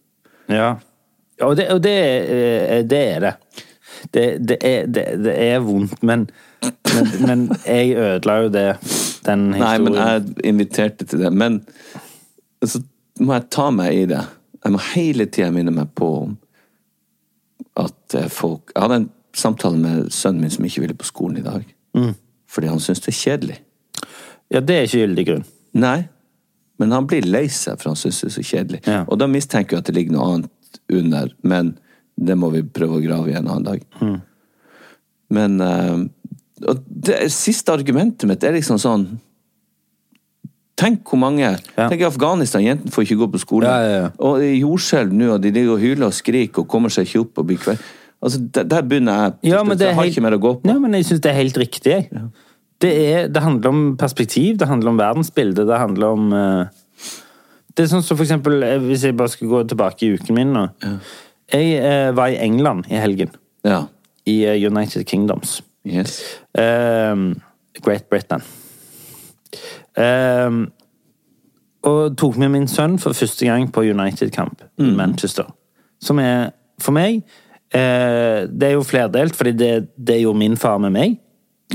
[0.50, 0.76] Ja.
[1.40, 3.34] Ja, Og det, og det, er- det er det.
[4.14, 6.28] Det, det, er, det, det er vondt, men,
[6.64, 8.66] men, men jeg ødela jo det,
[9.26, 11.32] den Nei, men jeg inviterte til det.
[11.34, 11.58] Men
[12.64, 12.80] så
[13.20, 14.22] må jeg ta meg i det.
[14.64, 16.10] Jeg må hele tida minne meg på
[17.80, 21.40] at eh, folk Jeg hadde en samtale med sønnen min som ikke ville på skolen
[21.40, 21.66] i dag.
[21.96, 22.14] Mm.
[22.50, 23.58] Fordi han syns det er kjedelig.
[24.50, 25.46] Ja, det er ikke gyldig grunn.
[25.80, 26.00] Nei,
[26.82, 28.82] men han blir lei seg for han syns det er så kjedelig.
[28.90, 29.04] Ja.
[29.06, 31.32] Og da mistenker jeg at det ligger noe annet under.
[31.46, 31.76] Men
[32.20, 33.86] det må vi prøve å grave i en annen dag.
[35.30, 36.08] Men eh,
[36.68, 39.06] og det siste argumentet mitt er liksom sånn
[40.80, 43.68] Tenk hvor mange Tenk i Afghanistan, jentene får ikke gå på skole.
[43.68, 44.10] Ja, ja, ja.
[44.24, 47.42] Og jordskjelv nå, og de ligger og hyler og skriker og kommer seg ikke opp
[47.42, 47.82] og blir.
[48.20, 49.34] Altså, der, der begynner jeg.
[49.52, 50.70] Ja, men det jeg har helt- ikke mer å gå på.
[50.70, 51.98] Ja, men jeg syns det er helt riktig.
[52.12, 52.28] Ja.
[52.80, 56.68] Det, er, det handler om perspektiv, det handler om verdensbildet, det handler om uh,
[57.76, 60.36] Det er sånn som for eksempel, eh, hvis jeg bare skal gå tilbake i uken
[60.36, 60.64] min nå.
[61.52, 63.36] Jeg uh, var i England i helgen.
[63.68, 63.82] Ja.
[64.28, 65.60] I uh, United Kingdoms.
[65.88, 66.22] Yes.
[66.56, 68.44] Great Britain.
[70.00, 70.62] Ehm,
[71.88, 75.46] og tok med min sønn for første gang på United-kamp i Manchester.
[76.04, 77.22] Som er, for meg
[77.76, 81.18] eh, Det er jo flerdelt, fordi det, det gjorde min far med meg.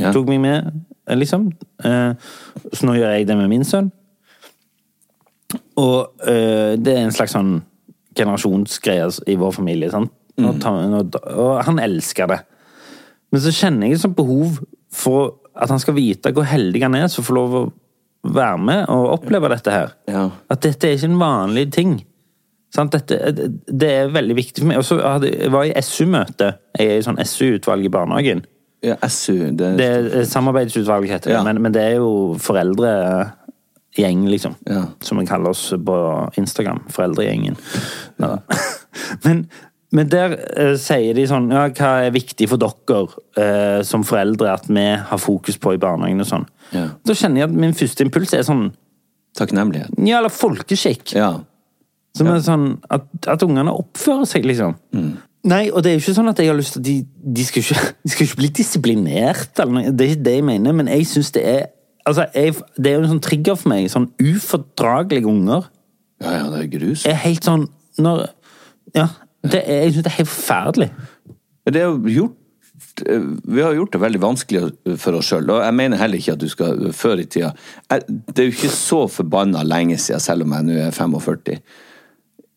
[0.00, 0.12] Ja.
[0.12, 0.70] Tok meg med,
[1.08, 1.50] eh, liksom.
[1.84, 2.12] Eh,
[2.72, 3.90] så nå gjør jeg det med min sønn.
[5.80, 7.56] Og eh, det er en slags sånn
[8.16, 9.90] generasjonsgreie i vår familie.
[9.92, 10.12] Sant?
[10.40, 12.40] Nå tar- nå- og han elsker det.
[13.32, 14.60] Men så kjenner jeg et sånt behov
[14.94, 17.64] for at han skal vite hvor heldig han er som får lov å
[18.24, 19.94] være med og oppleve dette her.
[20.08, 20.28] Ja.
[20.50, 21.94] At dette er ikke en vanlig ting.
[22.74, 22.94] Sant?
[22.96, 24.80] Dette, det er veldig viktig for meg.
[24.80, 26.54] Og så var jeg i SU-møte.
[26.78, 28.44] Jeg er i sånn SU-utvalg i barnehagen.
[28.84, 31.37] ja SU, det, Det er samarbeidsutvalg, heter det.
[31.38, 31.44] Ja.
[31.46, 34.56] Men, men det er jo foreldregjeng, liksom.
[34.66, 34.87] Ja.
[35.00, 35.98] Som vi kaller oss på
[36.40, 36.82] Instagram.
[36.90, 37.56] Foreldregjengen.
[39.24, 39.48] Men,
[39.94, 43.02] men der eh, sier de sånn ja, Hva er viktig for dere
[43.38, 46.46] eh, som foreldre at vi har fokus på i barnehagen og sånn?
[46.74, 46.88] Ja.
[47.07, 48.72] Da kjenner jeg at min første impuls er sånn
[49.35, 49.90] Takknemlighet.
[50.07, 51.11] Ja, eller folkeskikk.
[51.18, 51.33] Ja.
[52.14, 54.76] Som er sånn at, at ungene oppfører seg, liksom.
[55.44, 56.94] Nei, og det er jo ikke sånn at jeg har lyst til at de,
[57.35, 59.90] de, skal ikke, de skal ikke bli disiplinert, eller noe.
[59.90, 61.64] Det er ikke det jeg mener, men jeg syns det er
[62.04, 63.87] Altså, jeg, Det er jo en sånn trigger for meg.
[63.88, 65.70] Sånn ufordragelige unger.
[66.20, 67.07] ja, ja, det er grus.
[67.09, 67.64] er helt sånn
[67.96, 68.26] når
[68.94, 69.07] Ja.
[69.44, 70.88] Det er, jeg syns det er helt forferdelig.
[71.68, 74.64] Det er jo gjort eh, vi har gjort det veldig vanskelig
[75.02, 75.52] for oss sjøl.
[75.52, 77.52] Og jeg mener heller ikke at du skal før i tida
[77.90, 81.62] Det er jo ikke så forbanna lenge siden, selv om jeg nå er 45,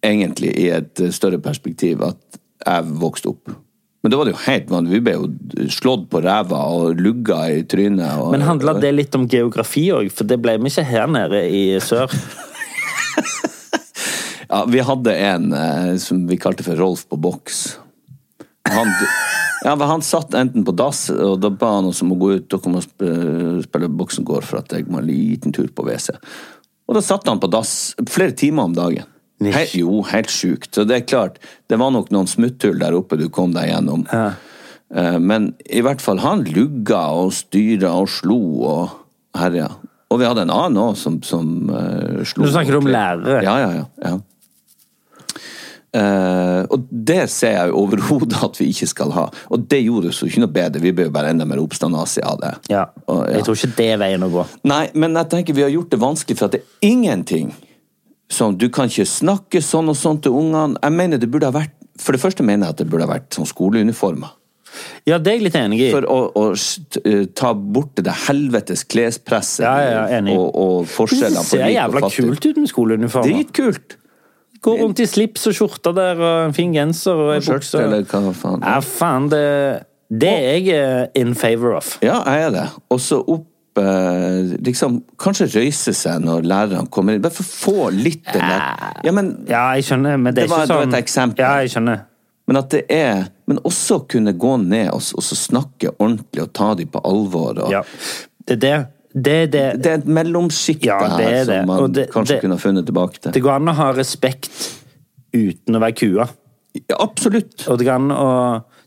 [0.08, 3.58] egentlig i et større perspektiv, at jeg vokste opp.
[4.04, 4.94] Men da var det jo helt vanlig.
[4.94, 8.22] Vi ble jo slått på ræva og lugga i trynet.
[8.22, 10.12] Og, Men handla det litt om geografi òg?
[10.14, 12.14] For det ble vi ikke her nede i sør.
[14.50, 17.78] Ja, vi hadde en eh, som vi kalte for Rolf på boks.
[18.68, 18.90] Han,
[19.64, 22.34] ja, men han satt enten på dass, og da ba han oss om å gå
[22.38, 22.48] ut.
[22.52, 26.16] Dere må sp- spille Boksen går for at jeg må en liten tur på WC.
[26.88, 29.08] Og da satt han på dass flere timer om dagen.
[29.44, 30.72] He, jo, helt sjukt.
[30.74, 31.36] Så det er klart,
[31.70, 34.08] det var nok noen smutthull der oppe du kom deg gjennom.
[34.12, 34.32] Ja.
[35.20, 38.96] Men i hvert fall, han lugga og styra og slo og
[39.38, 39.68] herja.
[40.08, 42.48] Og vi hadde en annen òg som, som uh, slo.
[42.48, 43.42] Du snakker om lærere.
[43.44, 43.86] Ja, ja, ja.
[44.06, 44.16] ja.
[45.96, 49.28] Eh, og det ser jeg overhodet at vi ikke skal ha.
[49.54, 52.26] Og det gjorde oss jo ikke noe bedre, vi ble jo bare enda mer oppstandasig
[52.28, 52.54] av det.
[52.74, 52.88] Ja.
[53.06, 53.38] Og, ja.
[53.38, 54.44] Jeg tror ikke det er veien å gå.
[54.68, 57.56] Nei, men jeg tenker vi har gjort det vanskelig for at det er ingenting
[58.28, 60.76] som Du kan ikke snakke sånn og sånn til ungene.
[60.84, 63.14] Jeg mener det burde ha vært For det første mener jeg at det burde ha
[63.14, 64.34] vært sånn skoleuniformer.
[65.08, 65.88] Ja, det er jeg litt enig i.
[65.94, 71.54] For å, å eh, ta bort det helvetes klespresset Ja, og, og Det forskjellene på
[71.54, 73.32] ser rik og jævla kult ut med skoleuniformer.
[73.32, 73.98] Dritkult!
[74.68, 77.80] Går rundt i slips og skjorte der, og en fin genser og ei bukse.
[77.82, 78.64] eller hva faen.
[78.66, 79.44] Ja, faen, det,
[80.12, 81.94] det er jeg eh, in favor of.
[82.04, 82.66] Ja, jeg er det.
[82.92, 87.22] Og så opp eh, Liksom, kanskje røyse seg når lærerne kommer inn.
[87.24, 90.50] Bare for få litt den der Ja, men, Ja, jeg skjønner, men det er Det
[90.52, 91.44] var- ikke det var sånn et eksempel.
[91.46, 92.00] Ja, jeg skjønner.
[92.48, 96.54] men at det er Men også kunne gå ned og, og så snakke ordentlig og
[96.54, 97.62] ta dem på alvor.
[97.64, 97.82] Og, Ja.
[98.48, 98.88] Det er det.
[99.18, 99.64] Det det.
[99.82, 101.46] Det er et mellomsjikt Ja, det er her det.
[101.62, 103.32] som man det- kanskje det- kunne funnet tilbake til.
[103.32, 104.50] Det går an å ha respekt
[105.34, 106.28] uten å være kua.
[106.78, 107.68] Ja, absolutt.
[107.68, 108.28] Og det går an å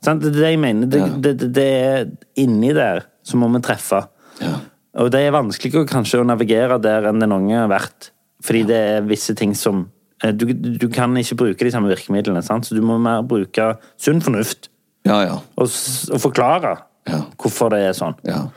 [0.05, 0.23] sant?
[0.23, 0.87] Det er det jeg mener.
[0.87, 1.07] Det, Ja.
[1.19, 4.07] det, det, er inni der så må vi treffe.
[4.41, 4.61] Ja.
[4.97, 8.11] Og det er vanskeligere kanskje å navigere der enn det noen har vært.
[8.43, 9.89] Fordi det er visse ting som
[10.23, 12.65] eh, du, du kan ikke bruke de samme virkemidlene, sant?
[12.67, 14.69] så du må mer bruke sunn fornuft.
[15.05, 15.35] Ja, ja.
[15.57, 15.67] Og,
[16.13, 17.23] og forklare Ja.
[17.39, 18.15] hvorfor det er sånn.
[18.25, 18.49] Ja.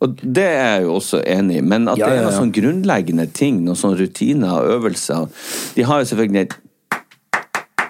[0.00, 2.54] Og det er jeg jo også enig i, men at Ja, det er noen sånn
[2.56, 5.28] grunnleggende ting, noen sånne rutiner og øvelser
[5.76, 6.56] De har jo selvfølgelig et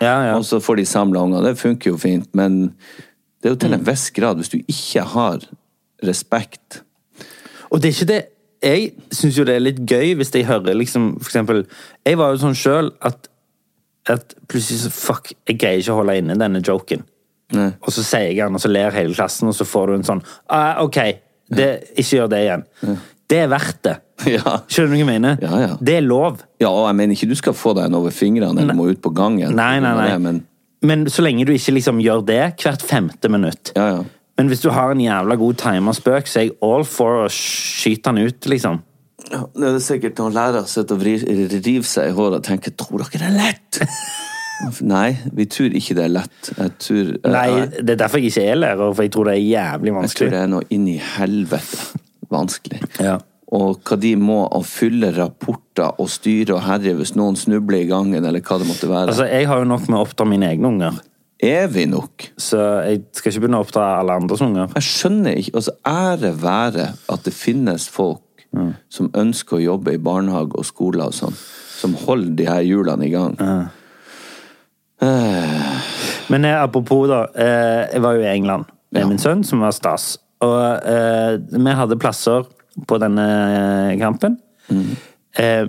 [0.01, 0.35] Ja, ja.
[0.39, 1.43] Og så får de samla unger.
[1.45, 2.75] Det funker jo fint, men
[3.41, 4.41] det er jo til en viss grad.
[4.41, 5.45] Hvis du ikke har
[6.07, 6.83] respekt
[7.71, 8.21] Og det er ikke det
[8.65, 11.65] Jeg syns jo det er litt gøy hvis jeg hører liksom For eksempel
[12.07, 13.31] Jeg var jo sånn sjøl at,
[14.09, 17.05] at plutselig så Fuck, jeg greier ikke å holde inne denne joken.
[17.55, 17.73] Nei.
[17.83, 20.07] Og så sier jeg den, og så ler hele klassen, og så får du en
[20.07, 20.99] sånn ah, Ok,
[21.57, 22.63] det, ikke gjør det igjen.
[23.31, 23.97] Det er verdt det.
[24.29, 24.59] Ja.
[24.69, 25.39] Skjønner du hva jeg mener?
[25.41, 25.69] Ja, ja.
[25.81, 26.43] Det er lov.
[26.61, 29.01] ja, og jeg mener ikke du skal få deg en over fingrene eller må ut
[29.01, 29.55] på gangen.
[29.57, 30.11] Nei, nei, nei.
[30.21, 30.43] Men
[30.85, 33.73] Men så lenge du ikke liksom gjør det hvert femte minutt.
[33.77, 34.03] Ja, ja.
[34.37, 38.09] Men hvis du har en jævla god timerspøk, så er jeg all for å skyte
[38.13, 38.79] han ut, liksom.
[39.31, 43.05] Ja, det er sikkert noen lærere sitter og river seg i håret og tenker 'tror
[43.05, 43.81] dere det er lett'?
[44.85, 46.51] Nei, vi tror ikke det er lett.
[46.59, 47.47] Jeg tror, Nei,
[47.81, 50.11] Det er derfor jeg ikke er lærer, for jeg tror det er jævlig vanskelig.
[50.11, 52.81] jeg tror det er noe inn i helvete vanskelig.
[53.01, 53.19] Ja.
[53.51, 57.89] Og hva de må å fylle rapporter og styre og herje hvis noen snubler i
[57.91, 59.09] gangen, eller hva det måtte være.
[59.11, 61.01] Altså, Jeg har jo nok med å oppdra mine egne unger,
[61.43, 62.29] Evig nok.
[62.37, 64.69] så jeg skal ikke begynne å oppdra alle andres unger.
[64.77, 68.21] Jeg skjønner ikke altså Ære være at det finnes folk
[68.93, 71.33] som ønsker å jobbe i barnehage og skole og sånn,
[71.81, 73.37] som holder de her hjulene i gang.
[75.01, 77.25] Men eh, apropos, da.
[77.35, 79.09] Eh, jeg var jo i England med Ja.
[79.09, 80.19] min sønn, som var stas.
[80.41, 82.47] Og eh, vi hadde plasser
[82.89, 84.39] på denne kampen.
[85.39, 85.67] Eh,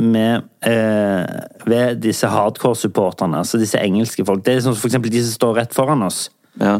[0.00, 1.24] med, eh,
[1.66, 4.44] ved disse hardcore-supporterne, altså disse engelske folk.
[4.46, 6.28] Det er som for eksempel de som står rett foran oss.
[6.60, 6.76] Ja.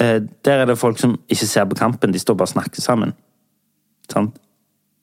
[0.00, 2.80] Eh, der er det folk som ikke ser på kampen, de står bare og snakker
[2.82, 3.12] sammen.
[4.10, 4.34] Sant?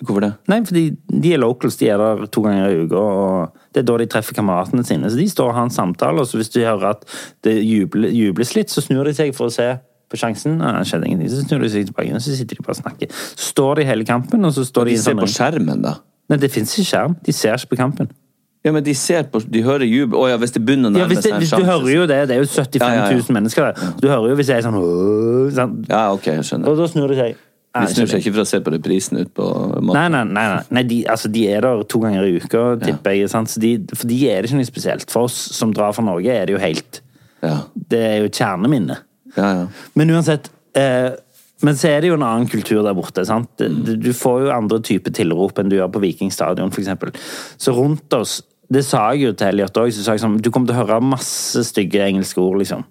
[0.02, 0.32] Hvorfor det?
[0.50, 0.84] Nei, fordi
[1.22, 4.08] de er locals, de er der to ganger i uka, og det er da de
[4.10, 5.12] treffer kameratene sine.
[5.14, 7.06] Så de står og har en samtale, og så hvis de hører at
[7.46, 9.68] det juble, jubles litt, så snur de seg for å se
[10.12, 10.58] på sjansen.
[10.60, 11.30] Nei, det skjedde ingenting.
[11.32, 13.14] Så snur de seg tilbake, og så sitter de bare og snakker.
[13.36, 16.00] Så står de hele kampen, og så står de, De en ser på skjermen, da.
[16.32, 17.16] Nei, det fins ikke skjerm.
[17.22, 18.10] De ser ikke på kampen.
[18.62, 21.16] Ja, men de ser på De hører jubel Å ja, hvis det begynner å nærme
[21.18, 23.34] seg en hvis du hører jo det, det er jo 75 Ja, ja, ja.
[23.34, 23.88] mennesker der.
[23.98, 24.78] Du hører jo hvis jeg er sånn
[25.58, 25.80] sånn.
[25.90, 26.70] Ja, ok, jeg skjønner.
[26.70, 27.40] Og da snur det seg.
[27.72, 29.46] Nei, De snur seg ikke for å se på reprisen ut på
[29.80, 29.96] maten.
[29.96, 30.64] Nei, nei, nei, nei.
[30.76, 33.30] nei de, altså, de er der to ganger i uka, tipper jeg.
[33.32, 33.48] Sant?
[33.54, 35.06] Så de, for de er det ikke noe spesielt.
[35.14, 37.00] For oss som drar fra Norge, er det jo helt
[37.42, 38.98] Ja, Det er jo kjerneminne.
[39.38, 39.52] ja.
[39.62, 39.68] ja.
[39.96, 41.14] Men uansett eh,
[41.64, 43.24] Men så er det jo en annen kultur der borte.
[43.26, 43.50] sant?
[43.62, 47.24] Du, du får jo andre typer tilrop enn du gjør på Viking stadion, f.eks.
[47.62, 49.92] Så rundt oss Det sa jeg jo til Elliot òg.
[49.96, 52.84] Så sa jeg sånn Du kommer til å høre masse stygge engelske ord, liksom.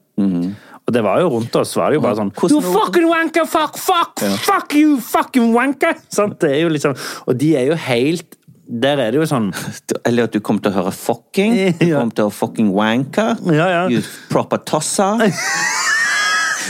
[0.90, 1.76] Og det var jo rundt oss.
[1.78, 3.46] var det jo bare sånn You fucking wanker!
[3.46, 3.78] Fuck!
[3.78, 4.24] Fuck!
[4.42, 4.96] Fuck you!
[4.98, 5.94] Fucking wanker!
[6.16, 6.96] Sånn, Det er jo liksom
[7.30, 8.34] Og de er jo helt
[8.66, 9.52] Der er det jo sånn
[10.08, 11.54] Eller at du kommer til å høre fucking.
[11.78, 13.38] Du kommer til å fucking wanker.
[13.54, 13.80] Ja, ja.
[13.92, 15.22] You proper tosser.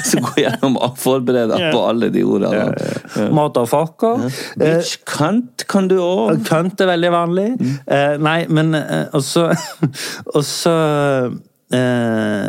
[0.04, 2.70] Så gå gjennom og forbered deg på alle de ordene.
[3.16, 3.26] Ja.
[3.36, 4.22] Motherfucker.
[4.60, 6.40] Bitch cunt kan du òg.
[6.48, 7.48] Cunt er veldig vanlig.
[7.84, 9.48] Eh, nei, men eh, også,
[10.32, 10.74] Og så
[11.76, 12.46] eh,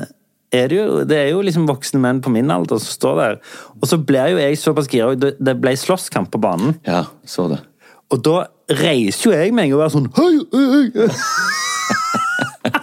[0.52, 3.42] er det jo Det er jo liksom voksne menn på min alder som står der.
[3.80, 5.12] Og så blir jo jeg såpass gira.
[5.12, 6.76] og Det ble slåsskamp på banen.
[6.88, 7.62] Ja, så det.
[8.12, 8.46] Og da
[8.82, 11.10] reiser jo jeg meg og er sånn Hei, hei, hei.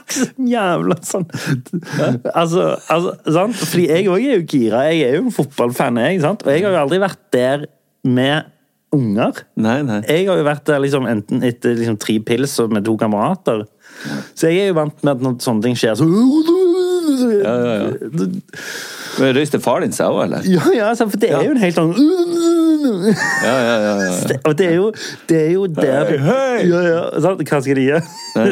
[0.08, 1.26] Så Jævla sånn
[2.32, 3.58] altså, altså, sant?
[3.60, 4.86] Fordi jeg òg er jo gira.
[4.88, 6.22] Jeg er jo en fotballfan, jeg.
[6.24, 6.44] Sant?
[6.46, 7.66] Og jeg har jo aldri vært der
[8.08, 8.48] med
[8.94, 9.42] unger.
[9.60, 10.00] Nei, nei.
[10.08, 13.66] Jeg har jo vært der liksom, enten etter liksom, tre pils og med to kamerater.
[14.32, 16.06] Så jeg er jo vant med at når sånne ting skjer, så
[17.44, 18.28] Ja, ja, ja.
[19.18, 20.46] Men Røyste far din seg òg, eller?
[20.46, 21.92] Ja, ja, altså, for det er jo en helt sånn
[23.42, 23.92] Ja, ja, ja.
[24.04, 24.38] ja.
[24.48, 24.92] Og det er jo,
[25.30, 26.62] det er jo der Hei, hei!
[26.70, 27.42] Ja, ja, sant?
[27.42, 28.02] Hva skal de gjøre?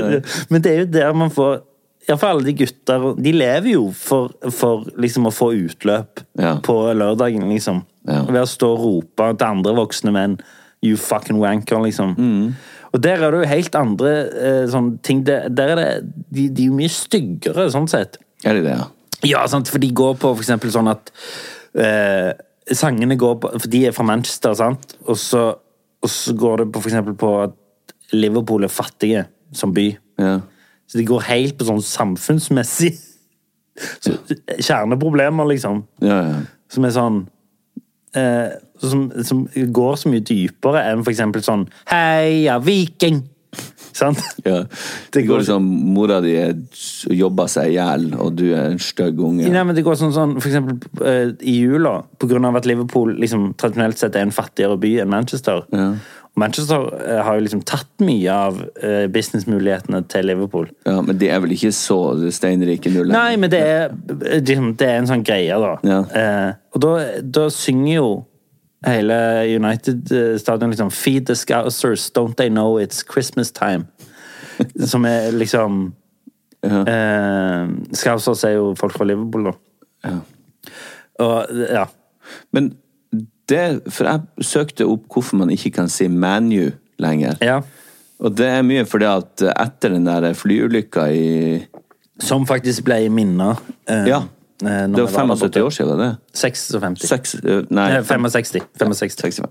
[0.51, 1.61] Men det er jo der man får
[2.07, 6.23] Iallfall alle de gutter De lever jo for, for liksom å få utløp
[6.67, 7.83] på lørdagen, liksom.
[8.07, 10.39] Ved å stå og rope til andre voksne menn
[10.85, 12.13] You fucking wanker, liksom.
[12.15, 12.55] Mm.
[12.95, 15.25] Og der er det jo helt andre eh, sånn, ting.
[15.27, 18.21] Der, der er det de, de er jo mye styggere, sånn sett.
[18.45, 18.89] Er det det, ja?
[19.27, 21.09] Ja, sant, for de går på for eksempel sånn at
[21.81, 22.33] eh,
[22.77, 24.97] Sangene går på For de er fra Manchester, sant?
[25.07, 25.47] Og så,
[26.03, 27.57] og så går det på for eksempel på at
[28.15, 29.25] Liverpool er fattige
[29.57, 29.89] som by.
[30.23, 30.37] ja.
[30.87, 32.93] Så de går helt på sånn samfunnsmessig
[34.05, 34.13] så,
[34.63, 35.81] Kjerneproblemer, liksom.
[36.05, 36.37] Ja, ja.
[36.71, 37.17] Som er sånn
[38.15, 43.25] eh, som, som går så mye dypere enn for eksempel sånn Heia Viking!
[43.97, 44.21] Sant?
[44.45, 44.63] ja.
[45.15, 46.59] Det går liksom Mora di er-
[47.17, 49.49] jobber seg i hjel, og du er en stygg unge.
[49.53, 52.69] Nei, men det går sånn, sånn for eksempel eh, i jula, på grunn av at
[52.69, 55.65] Liverpool liksom, tradisjonelt sett er en fattigere by enn Manchester.
[55.73, 60.69] Og Manchester eh, har jo liksom tatt mye av eh, businessmulighetene til Liverpool.
[60.85, 61.97] Ja, Men de er vel ikke så
[62.37, 63.17] steinrike nå lenger?
[63.17, 63.95] Nei, men det er,
[64.45, 65.75] liksom, det er en sånn greie, da.
[65.89, 66.01] Ja.
[66.21, 66.95] Eh, og da,
[67.41, 68.11] da synger jo
[68.85, 69.17] hele
[69.57, 73.87] United-stadion liksom Feed the Scousers, don't they know it's Christmas time?
[74.91, 75.93] Som er liksom
[76.65, 76.81] Ja.
[76.83, 79.53] eh, Scousers er jo folk fra Liverpool, da.
[80.05, 80.19] Ja.
[81.19, 81.85] Og ja.
[82.53, 82.73] Men
[83.49, 87.37] det For jeg søkte opp hvorfor man ikke kan si ManU lenger.
[87.41, 87.61] ja.
[88.19, 91.67] Og det er mye fordi at etter den der flyulykka i
[92.19, 93.51] Som faktisk ble minna.
[93.87, 94.23] Eh, Ja.
[94.65, 95.65] Eh, Det var 75 borte.
[95.65, 96.17] år siden, det?
[96.35, 97.09] 56.
[97.09, 98.63] Seks, øh, nei, Eh, 65.
[98.79, 99.17] 65.
[99.23, 99.43] 65.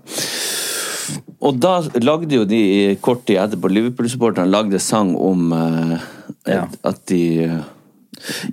[1.40, 2.58] Og da lagde jo de
[2.90, 5.98] i kort tid etterpå Liverpool-supporterne lagde sang om eh,
[6.46, 6.64] Ja.
[6.84, 7.20] at de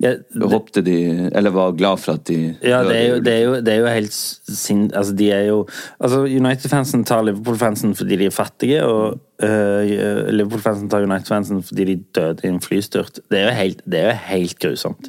[0.02, 3.32] ja, det, Håpte de Eller var glad for at de Ja, det er jo, det
[3.32, 4.90] er jo, det er jo helt sin...
[4.94, 5.66] Altså, de er jo
[5.98, 11.96] Altså, United-fansen tar Liverpool-fansen fordi de er fattige, og uh, Liverpool-fansen tar United-fansen fordi de
[12.14, 13.18] døde i en flystyrt.
[13.30, 15.08] Det er jo helt, det er jo helt grusomt.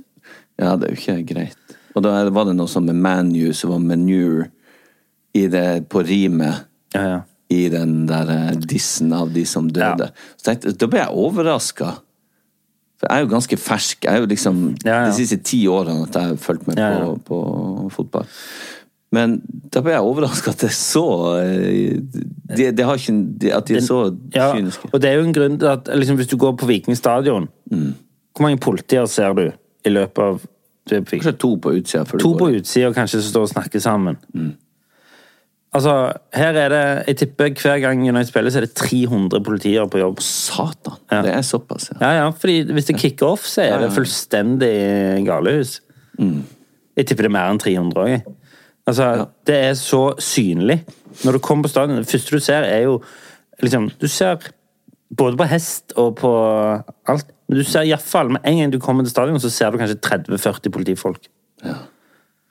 [0.61, 1.75] Ja, det er jo ikke greit.
[1.95, 4.49] Og da var det noe sånn med ManU som var manure
[5.35, 7.19] i det, på rimet Ja, ja.
[7.51, 10.09] i den der eh, dissen av de som døde.
[10.11, 10.35] Ja.
[10.39, 11.89] Så tenkte, da ble jeg overraska.
[12.95, 14.05] For jeg er jo ganske fersk.
[14.07, 16.79] Jeg er jo liksom de siste ti årene at jeg har fulgt med.
[17.27, 17.41] På,
[17.83, 18.27] på fotball.
[19.15, 19.37] Men
[19.71, 21.03] da ble jeg overraska at det er så
[21.39, 23.99] Det de, de har ikke, de, At de er så
[24.33, 24.89] Ja, kyniske.
[24.91, 27.45] og det er jo en grunn til at liksom, hvis du går på Viking stadion
[27.69, 29.45] Hvor mange politier ser du
[29.85, 30.43] i løpet av?
[30.89, 32.03] Kanskje to på utsida.
[32.05, 34.17] før du To på utsida kanskje som står og snakker sammen.
[35.75, 39.87] Altså, her er det Jeg tipper hver gang United spiller, så er det 300 politier
[39.91, 40.21] på jobb.
[40.23, 40.99] Satan!
[41.11, 41.21] Ja.
[41.25, 41.97] Det er såpass, ja.
[42.01, 43.87] Ja, ja, fordi hvis det kicker off, så er Ja, ja.
[43.87, 45.81] det fullstendig galehus.
[46.17, 48.29] Jeg tipper det er mer enn 300 òg.
[48.87, 50.83] Altså, det er så synlig.
[51.25, 53.01] Når du kommer på stadion, det første du ser, er jo
[53.63, 54.37] liksom Du ser
[55.09, 56.31] både på hest og på
[57.11, 57.33] alt.
[57.45, 59.99] Men du ser iallfall med en gang du kommer til stadion, så ser du kanskje
[60.01, 61.29] 30-40 politifolk.
[61.65, 61.83] Ja.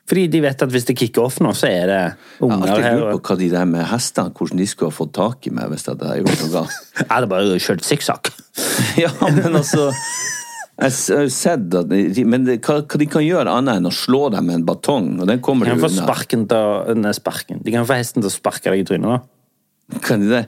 [0.04, 2.74] Fordi de vet at hvis det kicker off nå, så er det Jeg har unger
[2.74, 5.52] alltid lurt på hva de der med hestene, hvordan de skulle ha fått tak i
[5.56, 6.78] meg hvis jeg hadde gjort noe galt.
[7.00, 8.32] Det er bare kjørt sikksakk.
[9.00, 13.24] Ja, men altså Jeg har jo sett at de, Men det, hva, hva de kan
[13.24, 15.08] gjøre annet enn å slå deg med en batong?
[15.22, 17.64] Og den kommer De kan få sparken til å Nei, sparken.
[17.64, 19.98] De kan få hesten til å sparke deg i trynet, da.
[20.04, 20.44] Kan de det?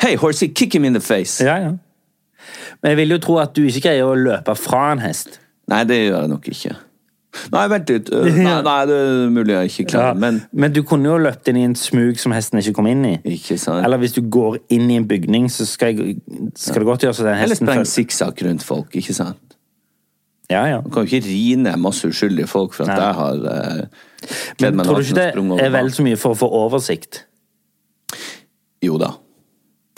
[0.00, 1.44] Hey, horsey, kick him in the face!
[1.44, 1.72] Ja, ja.
[2.82, 5.40] Men jeg vil jo tro at du ikke greier å løpe fra en hest.
[5.68, 6.76] Nei, det gjør jeg nok ikke.
[7.52, 8.08] Nei, vent litt.
[8.38, 11.50] Nei, nei, det er mulig jeg ikke klarer det, men Men du kunne jo løpt
[11.50, 13.12] inn i en smug som hesten ikke kom inn i.
[13.36, 13.82] ikke sant.
[13.84, 16.16] Eller hvis du går inn i en bygning, så skal, jeg,
[16.56, 19.58] skal det godt gjøres at den Eller hesten spreng følger- sikksakk rundt folk, ikke sant?
[20.48, 20.80] Ja, ja.
[20.80, 23.04] Du kan jo ikke rine masse uskyldige folk for at Nei.
[23.04, 23.82] jeg har eh,
[24.56, 27.26] kledd Men tror du ikke det er vel så mye for å få oversikt?
[28.82, 29.12] Jo da.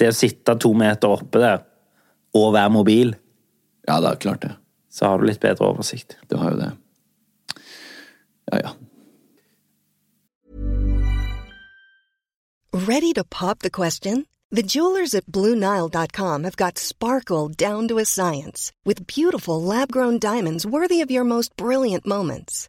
[0.01, 1.59] Det å sitte to meter oppe der
[2.37, 3.15] og være mobil,
[3.89, 4.53] Ja da, klart det.
[4.89, 6.17] så har du litt bedre oversikt.
[6.31, 6.71] Du har jo det.
[8.53, 8.71] Ja, ja.
[12.73, 14.27] Ready to pop the question?
[14.51, 20.19] The jewelers at BlueNile.com have got sparkle down to a science with beautiful lab grown
[20.19, 22.69] diamonds worthy of your most brilliant moments.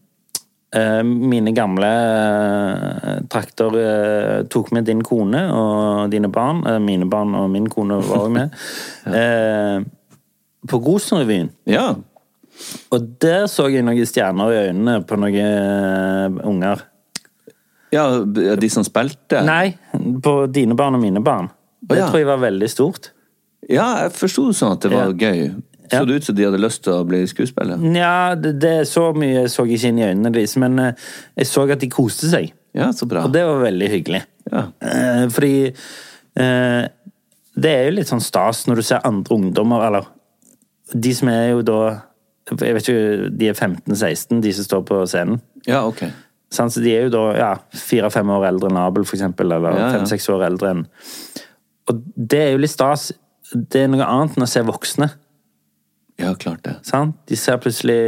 [1.03, 3.75] mine gamle eh, trakter.
[3.81, 6.63] eh, tok med din kone og dine barn.
[6.67, 8.55] eh, mine barn og min kone var òg med.
[9.05, 9.81] ja.
[10.67, 11.49] på Rosenrevyen.
[11.65, 11.95] Ja.
[12.93, 16.83] Og der så jeg noen stjerner i øynene på noen eh, unger.
[17.91, 19.41] ja, de som spilte?
[19.43, 19.73] Nei,
[20.23, 21.49] på dine barn og mine barn.
[21.81, 22.07] Det ja.
[22.07, 23.11] tror jeg var veldig stort.
[23.69, 25.31] Ja, jeg forsto det sånn at det var Ja.
[25.31, 25.51] gøy.
[25.99, 27.81] Så det ut som de hadde lyst til å bli skuespiller?
[27.81, 31.09] Nja, det, det så mye så jeg ikke inn i øynene deres, men eh,
[31.41, 32.53] jeg så at de koste seg.
[32.77, 33.25] Ja, så bra.
[33.27, 34.23] Og det var veldig hyggelig.
[34.51, 34.63] Ja.
[34.79, 36.83] Eh, fordi eh,
[37.61, 40.07] det er jo litt sånn stas når du ser andre ungdommer, eller
[40.91, 41.81] de som er jo da
[42.51, 45.37] Jeg vet ikke, de er 15-16, de som står på scenen.
[45.69, 46.01] Ja, ok.
[46.51, 49.85] Så de er jo da ja, fire-fem år eldre enn Abel, for eksempel, eller Ja,
[49.85, 49.91] ja.
[49.95, 50.81] fem-seks år eldre enn
[51.87, 53.11] Og det er jo litt stas.
[53.53, 55.07] Det er noe annet enn å se voksne.
[56.21, 56.75] Ja, klart det.
[56.87, 57.15] Sant?
[57.29, 57.99] De ser plutselig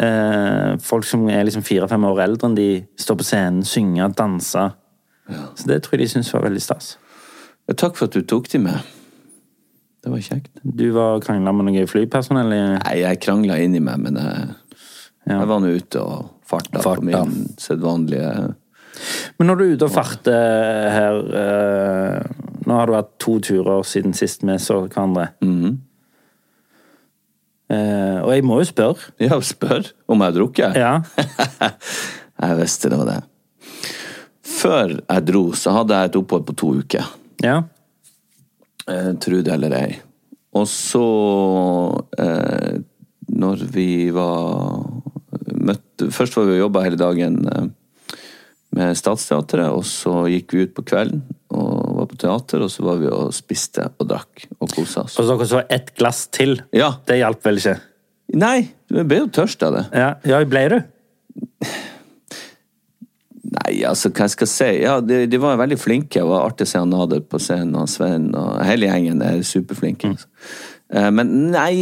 [0.00, 2.68] eh, folk som er liksom fire-fem år eldre enn de,
[3.00, 4.72] står på scenen, synger, danser.
[5.30, 5.44] Ja.
[5.54, 6.94] Så det tror jeg de syns var veldig stas.
[7.68, 8.80] Ja, takk for at du tok de med.
[10.00, 10.48] Det var kjekt.
[10.64, 14.48] Du var krangla med noe flypersonell i Nei, jeg krangla inni meg, men jeg,
[15.28, 15.36] Ja.
[15.42, 17.02] jeg var nå ute og farta, Farta.
[17.04, 18.54] på min sedvanlige
[19.38, 22.22] Men når du er ute og farter her eh,
[22.66, 25.28] Nå har du hatt to turer siden sist vi så hverandre.
[28.30, 29.10] Og jeg må jo spørre.
[29.26, 30.78] Ja, spør om jeg har drukket.
[30.78, 30.92] Ja.
[32.40, 33.18] Jeg visste det var det.
[34.50, 37.10] Før jeg dro, så hadde jeg et opphold på to uker.
[37.44, 37.58] ja.
[38.88, 39.90] Eh, tro det eller ei.
[40.56, 41.02] Og så,
[42.18, 42.80] eh,
[43.30, 44.80] når vi var
[45.52, 47.68] møtte, Først var vi og jobba hele dagen eh,
[48.74, 51.20] med Statsteatret, og så gikk vi ut på kvelden
[51.52, 55.18] og var på teater, og så var vi og spiste og drakk og kosa oss.
[55.20, 56.56] Og så dere så ett glass til.
[56.72, 56.94] Ja.
[57.06, 57.76] Det hjalp vel ikke?
[58.38, 59.84] Nei, du ble jo tørst av det.
[59.96, 60.76] Ja, ja ble du?
[63.50, 64.68] Nei, altså, hva jeg skal si?
[64.84, 66.20] Ja, de, de var veldig flinke.
[66.20, 69.42] Det var artig å se han Nader på scenen, og Sven, og hele gjengen er
[69.46, 70.12] superflinke.
[70.14, 70.30] altså.
[70.94, 71.72] Eh, Men nei,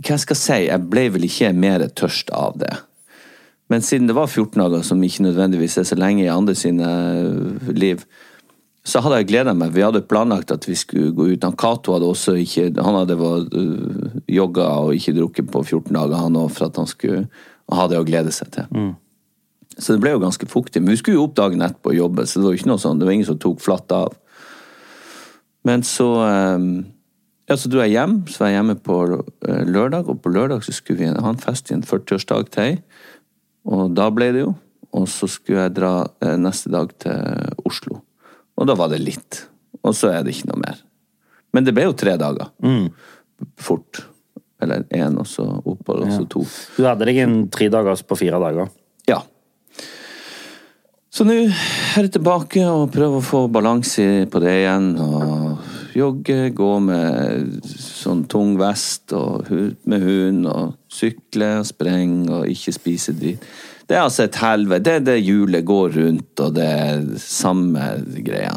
[0.00, 0.58] hva jeg skal si?
[0.68, 2.74] Jeg ble vel ikke mer tørst av det.
[3.70, 6.90] Men siden det var 14 dager, som ikke nødvendigvis er så lenge i andre sine
[6.90, 8.04] eh, liv,
[8.80, 9.74] så hadde jeg gleda meg.
[9.74, 11.44] Vi hadde planlagt at vi skulle gå ut.
[11.44, 16.16] Han Cato hadde også ikke Han hadde øh, jogga og ikke drukket på 14 dager,
[16.16, 17.26] han òg, for at han skulle
[17.70, 18.70] ha det å glede seg til.
[19.76, 20.80] Så det ble jo ganske fuktig.
[20.82, 22.82] Men vi skulle jo opp dagen etterpå og jobbe, så det var jo ikke noe
[22.82, 24.16] sånn, det var ingen som tok flatt av.
[25.68, 26.08] Men så
[26.56, 26.72] um,
[27.50, 28.20] ja, så dro jeg hjem.
[28.32, 31.40] Så var jeg hjemme på eh, lørdag, og på lørdag så skulle vi ha en
[31.40, 32.78] fest i en 40-årsdag til.
[33.68, 34.54] Og da ble det jo.
[34.96, 35.92] Og så skulle jeg dra
[36.40, 38.00] neste dag til Oslo.
[38.60, 39.42] Og da var det litt.
[39.80, 40.80] Og så er det ikke noe mer.
[41.56, 42.52] Men det ble jo tre dager.
[43.58, 44.04] Fort.
[44.60, 46.44] Eller én, og så opphold, og så to.
[46.76, 48.68] Du hadde deg en tre dagers på fire dager.
[49.08, 49.22] Ja.
[51.10, 54.92] Så nå er jeg tilbake og prøver å få balanse på det igjen.
[55.00, 59.48] Og jogge, gå med sånn tung vest og
[59.90, 63.48] med hund, og sykle og sprenge og ikke spise drit.
[63.90, 64.84] Det er altså et helvete.
[64.86, 67.86] Det er det hjulet går rundt, og det er samme
[68.22, 68.52] greia.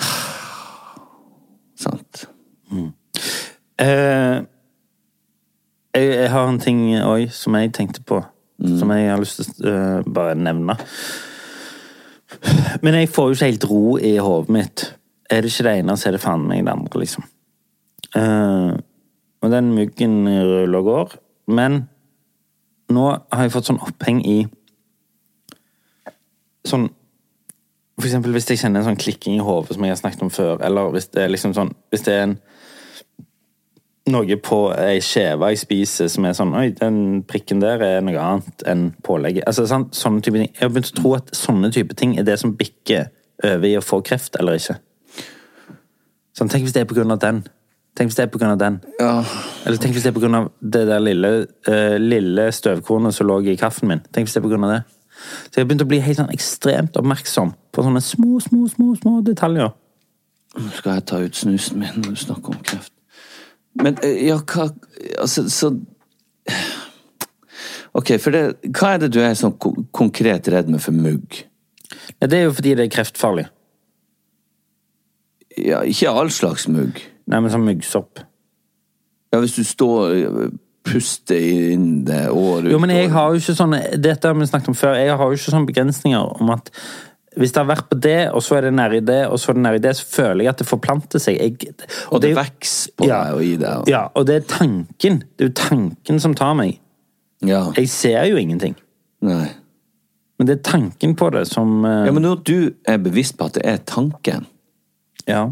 [1.84, 2.22] Sant.
[3.76, 4.38] Eh,
[5.92, 8.22] jeg, jeg har en ting òg som jeg tenkte på,
[8.64, 10.78] som jeg har lyst til å uh, bare nevne.
[12.84, 14.86] Men jeg får jo ikke helt ro i hodet mitt.
[15.28, 17.28] Er det ikke det ene, så er det faen meg det andre, liksom.
[18.16, 18.72] Eh,
[19.44, 21.14] og den myggen ruller og går.
[21.52, 21.82] Men
[22.92, 24.38] nå har jeg fått sånn oppheng i
[26.66, 26.88] Sånn
[27.96, 30.30] For eksempel hvis jeg kjenner en sånn klikking i hodet som jeg har snakket om
[30.34, 32.36] før, eller hvis det er liksom sånn Hvis det er en
[34.06, 38.20] noe på ei skive jeg spiser som er sånn Oi, den prikken der er noe
[38.22, 39.46] annet enn pålegget.
[39.50, 39.96] Altså, sant?
[39.98, 40.52] Sånne type ting.
[40.52, 43.08] Jeg har begynt å tro at sånne type ting er det som bikker
[43.42, 44.78] over i å få kreft eller ikke.
[46.36, 47.42] Sånn, tenk hvis det er på grunn av den.
[47.96, 48.76] Tenk hvis det er på grunn av den.
[49.00, 51.30] Eller tenk hvis det er på grunn av det der lille,
[51.68, 54.04] uh, lille støvkornet som lå i kaffen min.
[54.12, 54.82] Tenk hvis det er på grunn av det.
[55.16, 58.90] Så jeg har begynt å bli helt sånn ekstremt oppmerksom på sånne små, små, små,
[59.00, 59.72] små detaljer.
[60.56, 62.92] Nå skal jeg ta ut snusen min når du snakker om kreft.
[63.80, 64.70] Men eh, ja, hva
[65.20, 65.72] Altså, så
[67.96, 68.42] Ok, for det,
[68.76, 69.54] hva er det du er sånn
[69.96, 71.38] konkret redd med for mugg?
[72.20, 73.46] Ja, det er jo fordi det er kreftfarlig.
[75.56, 77.00] Ja, ikke all slags mugg.
[77.26, 78.22] Nei, men sånn myggsopp.
[79.34, 80.54] Ja, hvis du står eh,
[80.86, 84.70] puster inn det året Jo, men jeg har jo ikke sånne Dette har vi snakket
[84.70, 84.94] om før.
[85.00, 86.70] Jeg har jo ikke sånne begrensninger om at
[87.36, 89.58] hvis det har vært på det, og så er det nedi det, og så er
[89.58, 91.36] det nedi det, så føler jeg at det forplanter seg.
[91.36, 91.74] Jeg,
[92.08, 93.90] Og det det vokser på deg og i deg.
[93.92, 95.18] Ja, og det er tanken.
[95.36, 96.78] Det er jo tanken som tar meg.
[97.44, 97.66] Ja.
[97.76, 98.78] Jeg ser jo ingenting.
[99.20, 99.50] Nei.
[100.38, 102.06] Men det er tanken på det som uh...
[102.08, 102.56] Ja, men når du
[102.88, 104.48] er bevisst på at det er tanken
[105.26, 105.46] ja.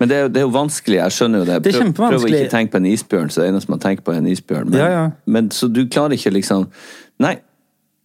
[0.00, 1.62] Men det er, jo- det er jo vanskelig, jeg skjønner jo det.
[1.62, 4.02] Det er Prøv- Prøv å ikke tenke på en isbjørn, så det eneste man tenker
[4.02, 4.70] på er en isbjørn.
[4.70, 5.10] Men, Ja, ja.
[5.26, 6.66] men så du klarer ikke liksom
[7.20, 7.36] Nei,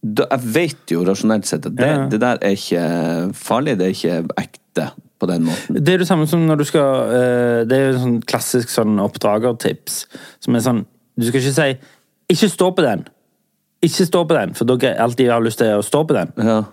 [0.04, 3.86] da, jeg vet jo rasjonelt sett at det, Ja, det der er ikke farlig, det
[3.88, 5.74] er ikke ekte på den måten.
[5.84, 8.94] Det er det samme som når du skal eh, Det er jo sånn klassisk sånn
[9.02, 10.06] oppdragertips.
[10.40, 10.86] Som er sånn
[11.18, 11.78] Du skal ikke si
[12.30, 13.04] 'ikke stå på den'.
[13.82, 16.64] Ikke stå på den, for dere alltid har lyst til å stå på den.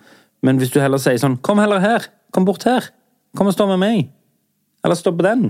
[0.43, 2.89] Men hvis du heller sier sånn 'kom heller her', kom bort her',
[3.35, 4.09] Kom og stå med meg.
[4.85, 5.49] Eller stå på den.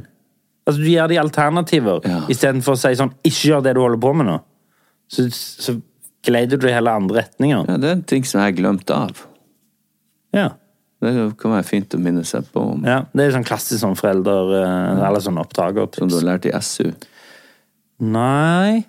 [0.67, 2.21] Altså, Du gir de alternativer Ja.
[2.27, 4.37] istedenfor å si sånn Ikke gjør det du holder på med nå.
[5.07, 5.77] Så, så
[6.27, 7.65] gleder du i heller andre retninger.
[7.69, 9.21] Ja, det er en ting som jeg har glemt av.
[10.35, 10.49] Ja.
[10.99, 13.03] Det kan være fint å minne seg på om, ja.
[13.13, 14.49] Det er sånn klassisk sånn forelder...
[14.57, 16.91] eh, Eller sånn som du har lært i SU.
[18.01, 18.85] Nei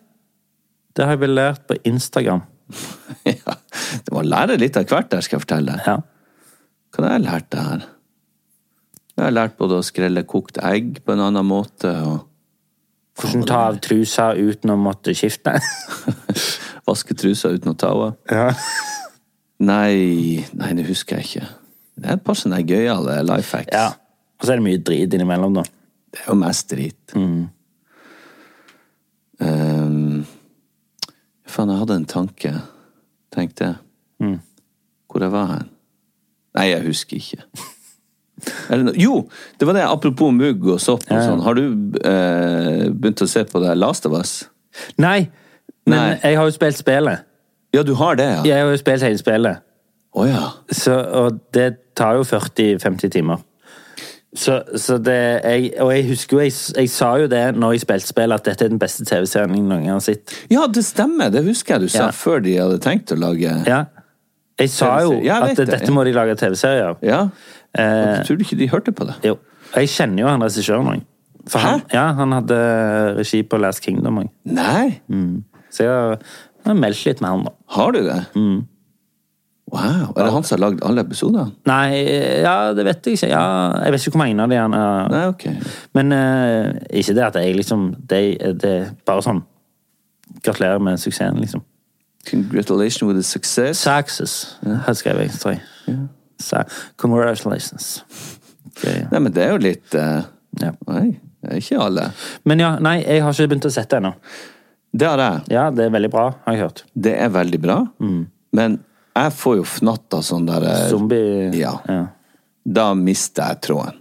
[0.97, 2.43] Det har jeg vel lært på Instagram.
[3.29, 3.55] ja,
[4.05, 5.85] det må lære litt av hvert der, skal jeg fortelle deg.
[5.87, 6.01] Ja.
[6.97, 7.85] Hva har jeg lært det her?
[9.19, 12.27] Jeg har lært både å skrelle kokt egg på en annen måte, og
[13.19, 15.57] Hvordan ta av trusa uten å måtte skifte.
[16.87, 18.13] vaske trusa uten å ta av.
[18.31, 18.53] ja.
[19.59, 21.47] Nei, nei, det husker jeg ikke.
[21.99, 23.75] Det er et par sånne gøyale life hacks.
[23.75, 23.89] ja.
[24.39, 25.65] Og så er det mye drit innimellom, da.
[26.15, 27.15] Det er jo mest drit.
[29.43, 30.23] Um,
[31.43, 32.53] faen, jeg hadde en tanke,
[33.35, 34.39] tenkte jeg.
[35.11, 35.67] Hvor jeg var hen?
[36.55, 37.43] Nei, jeg husker ikke.
[38.99, 39.29] Jo,
[39.59, 41.41] det var det, apropos mugg og sopp og sånn.
[41.43, 41.65] Har du
[42.05, 44.45] eh, begynt å se på det Last of Us?
[45.01, 45.29] Nei,
[45.89, 46.19] men Nei.
[46.23, 47.25] jeg har jo spilt spillet.
[47.75, 48.43] Ja, du har det, ja?
[48.47, 49.65] Jeg har jo spilt hele spillet.
[50.17, 50.47] Oh, ja.
[50.73, 53.43] Så, og det tar jo 40-50 timer.
[54.37, 57.85] Så, så det jeg, Og jeg husker jo, jeg, jeg sa jo det når jeg
[57.87, 60.35] spilte spill, at dette er den beste TV-serien jeg noen gang har sett.
[60.53, 61.31] Ja, det stemmer.
[61.33, 62.11] Det husker jeg du sa Ja.
[62.15, 63.87] før de hadde tenkt å lage Ja.
[64.59, 66.97] Jeg sa jo Ja, jeg at det, dette må de lage TV-serie av.
[67.07, 67.21] Ja.
[67.75, 69.15] Eh, Jeg tror du ikke de hørte på det?
[69.25, 69.37] jo.
[69.77, 71.03] Jeg kjenner jo han regissøren òg.
[71.49, 71.93] For han, Hæ?
[71.95, 72.57] ja, han hadde
[73.19, 74.31] regi på Last Kingdom òg.
[74.45, 75.01] Nei?
[75.71, 76.17] Så jeg har,
[76.65, 77.53] jeg har meldt litt med han, da.
[77.77, 78.19] Har du det?
[79.69, 80.15] Wow.
[80.17, 81.51] Er det han som har lagd alle episodene?
[81.69, 81.99] Nei,
[82.41, 83.29] ja, det vet jeg ikke.
[83.35, 83.43] Ja,
[83.85, 85.59] jeg vet ikke hvor mange av de han har Nei, okay.
[85.93, 86.71] Men eh,
[87.03, 88.21] ikke det at jeg liksom Det,
[88.63, 89.43] det er bare sånn
[90.45, 91.61] Gratulerer med suksessen, liksom.
[92.31, 93.79] Congratulations with the success.
[93.85, 95.63] Success, har jeg skrevet, tror jeg.
[96.39, 96.65] Sa-
[96.97, 98.05] Congratulations.
[98.73, 99.07] Okay.
[99.11, 100.23] Nei, men det er jo litt uh,
[100.63, 100.73] Ja.
[100.89, 101.07] Nei,
[101.59, 102.09] ikke alle.
[102.49, 104.13] Men ja, nei, jeg har ikke begynt å sette ennå.
[104.99, 105.41] Det har jeg.
[105.53, 106.85] Ja, det er veldig bra, har jeg hørt.
[106.95, 107.77] Det er veldig bra,
[108.57, 108.79] men
[109.19, 111.75] jeg får jo fnatt av sånn der eh, Zombie Ja.
[111.91, 112.05] ja.
[112.69, 113.99] Da mister jeg tråden.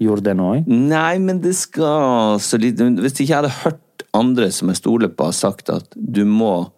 [0.00, 0.68] Gjorde det nå òg?
[0.70, 5.10] Nei, men det skal så lite Hvis ikke jeg hadde hørt andre som jeg stoler
[5.12, 6.70] på, har sagt at du må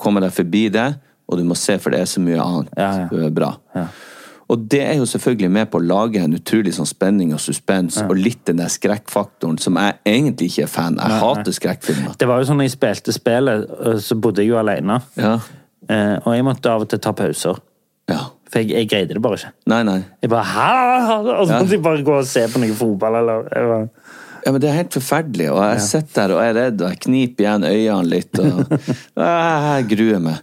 [0.00, 0.88] komme deg forbi det,
[1.30, 3.28] og du må se, for det er så mye annet Ja, ja.
[3.30, 3.52] bra.
[3.76, 3.86] Ja.
[4.50, 8.00] Og det er jo selvfølgelig med på å lage en utrolig sånn spenning og suspens,
[8.02, 10.98] og litt den der skrekkfaktoren som jeg egentlig ikke er fan.
[10.98, 12.16] Jeg hater skrekkfilmer.
[12.18, 14.98] Det var jo sånn når jeg spilte spillet, øh, så bodde jeg jo alene.
[15.14, 15.36] Ja.
[15.86, 17.62] Eh, og jeg måtte av og til ta pauser.
[18.10, 18.24] ja.
[18.50, 19.52] For jeg, jeg greide det bare ikke.
[19.70, 20.00] Nei, nei.
[20.24, 20.70] Jeg bare Hæ?
[21.38, 23.84] Og så måtte jeg bare gå og se på noe fotball, eller bare,
[24.42, 26.98] Ja, men Det er helt forferdelig, og jeg sitter der og er redd, og jeg
[27.04, 28.40] kniper igjen øynene litt.
[28.42, 28.74] og
[29.22, 30.42] Jeg gruer meg.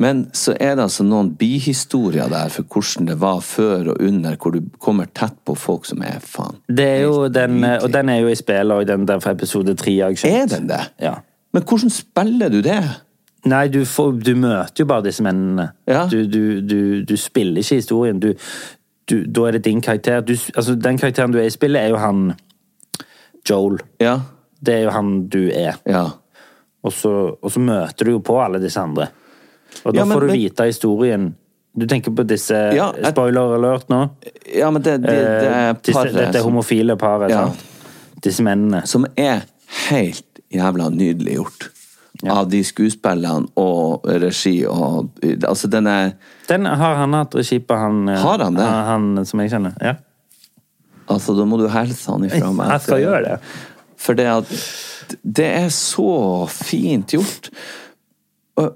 [0.00, 4.36] Men så er det altså noen bihistorier der for hvordan det var før og under,
[4.40, 6.58] hvor du kommer tett på folk som er faen.
[6.68, 9.76] Det er jo den, og den er jo i spillet òg, den der fra episode
[9.78, 9.94] tre.
[10.02, 10.82] Er den det?
[11.02, 11.18] Ja.
[11.54, 12.80] Men hvordan spiller du det?
[13.44, 15.68] Nei, du, får, du møter jo bare disse mennene.
[15.86, 16.06] Ja.
[16.10, 18.20] Du, du, du, du spiller ikke historien.
[18.20, 18.32] Du,
[19.10, 20.24] du, da er det din karakter.
[20.24, 22.32] Du, altså, den karakteren du er i spillet, er jo han
[23.44, 23.78] Joel.
[24.00, 24.18] Ja.
[24.64, 25.76] Det er jo han du er.
[25.84, 26.06] Ja.
[26.84, 29.10] Og så, og så møter du jo på alle disse andre.
[29.84, 31.34] Og da Ja, men- får du vite historien.
[31.76, 34.10] Du tenker på disse Ja, jeg- Spoiler alert nå.
[34.54, 37.30] ja, men det, det, det er Eh, paret dette homofile paret.
[37.30, 37.50] Ja.
[38.22, 38.86] Disse mennene.
[38.86, 39.42] som er
[39.90, 41.70] helt jævla nydelig gjort.
[42.30, 45.10] Av de skuespillene og regi og
[45.42, 46.12] Altså, den er
[46.48, 48.62] Den har han hatt regi på, han, eh, Har han det?
[48.64, 49.74] han som jeg kjenner.
[49.82, 49.94] Ja.
[51.08, 52.68] Altså, da må du hilse han ifra meg.
[52.74, 53.40] Jeg skal gjøre det.
[53.96, 54.46] For det at
[55.26, 57.50] Det er så fint gjort.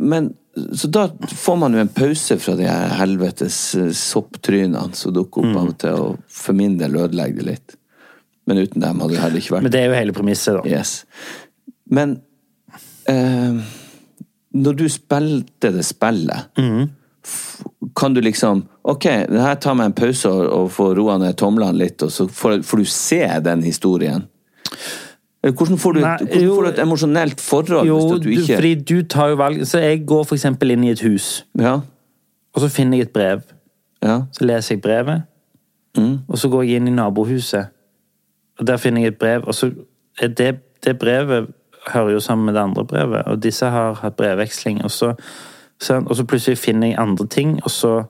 [0.00, 0.34] Men
[0.76, 5.44] Så da får man jo en pause fra de her helvetes eh, sopptrynene som dukker
[5.44, 5.50] Mm.
[5.50, 7.76] opp av og til, og for min del ødelegger det litt.
[8.48, 10.62] Men uten dem hadde det heller ikke vært Men det er jo hele premisset, da.
[10.68, 11.04] Yes.
[11.90, 12.20] Men
[13.08, 13.60] eh,
[14.56, 16.88] når du spilte det spillet, mm.
[17.96, 21.36] kan du liksom Ok, det her tar meg en pause og, og får roa ned
[21.36, 24.22] tomlene litt, og så får, får du se den historien.
[25.42, 28.28] Eller Hvordan får du, Nei, hvordan jo, får du et emosjonelt forhold Jo, hvis du,
[28.30, 31.76] ikke fordi du tar jo valg Så jeg går eksempel inn i et hus, Ja.
[32.54, 33.42] og så finner jeg et brev.
[34.02, 34.20] ja.
[34.32, 35.22] Så leser jeg brevet,
[35.96, 36.18] Mm.
[36.28, 37.66] og så går jeg inn i nabohuset.
[38.60, 39.70] Og der finner jeg et brev, og så
[40.20, 41.46] er det, det brevet
[41.92, 45.14] hører jo sammen med det andre brevet, og disse har hatt brevveksling, og så,
[45.80, 48.04] så, og så plutselig finner jeg andre ting, og så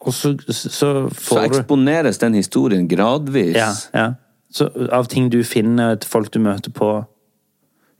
[0.00, 3.56] og så, så Så får du eksponeres den historien gradvis.
[3.56, 4.12] ja, ja.
[4.56, 6.90] Så Av ting du finner, til folk du møter på.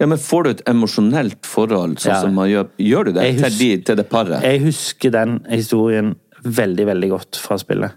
[0.00, 2.20] Ja, men får du et emosjonelt forhold, sånn Ja.
[2.22, 4.42] som man gjør Gjør du det husker, til, de, til det paret?
[4.44, 7.92] Jeg husker den historien veldig, veldig godt fra spillet.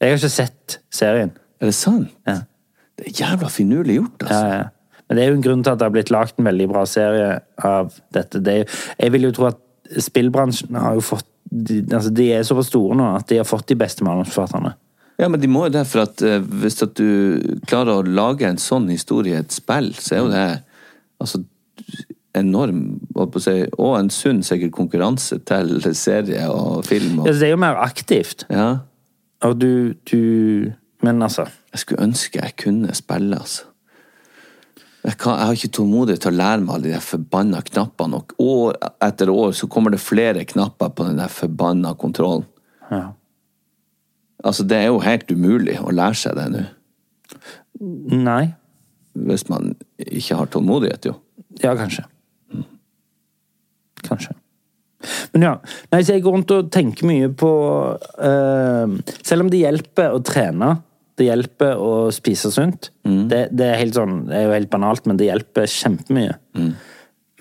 [0.00, 1.32] Jeg har ikke sett serien.
[1.60, 2.08] Er det sant?
[2.26, 2.38] Ja.
[2.98, 4.40] Det er jævla finurlig gjort, altså.
[4.48, 4.68] Ja, ja.
[5.08, 6.84] Men det er jo en grunn til at det har blitt lagd en veldig bra
[6.88, 8.40] serie av dette.
[8.42, 9.58] Det jo- jeg vil jo tro at
[10.00, 13.66] spillbransjen har jo fått de, altså de er såpass store nå at de har fått
[13.66, 14.72] de beste manusforfatterne.
[15.22, 17.38] Ja, men de må jo det, for at eh, hvis at du
[17.70, 20.46] klarer å lage en sånn historie i et spill, så er jo det
[21.22, 21.44] altså
[22.34, 22.80] enorm
[23.14, 27.20] holdt på å si, og en sunn sikkert konkurranse til serie og film.
[27.20, 28.48] Og, Ja, det er jo mer aktivt.
[28.50, 28.72] ja.
[29.42, 33.64] Og du, du Men altså Jeg skulle ønske jeg kunne spille, altså.
[35.02, 38.20] Jeg, kan, jeg har ikke tålmodighet til å lære meg alle de der forbanna knappene.
[38.22, 42.46] Og år etter år så kommer det flere knapper på den der forbanna kontrollen.
[42.86, 43.08] Ja.
[44.42, 46.62] Altså, det er jo helt umulig å lære seg det nå.
[48.22, 48.52] Nei.
[49.12, 51.16] Hvis man ikke har tålmodighet, jo.
[51.62, 52.06] Ja, kanskje.
[54.02, 54.34] Kanskje.
[55.34, 55.52] Men ja.
[55.92, 57.50] Nei, så jeg går rundt og tenker mye på
[58.22, 60.76] eh, Selv om det hjelper å trene,
[61.18, 65.04] det hjelper å spise sunt det, det, er helt sånn, det er jo helt banalt,
[65.06, 66.38] men det hjelper kjempemye.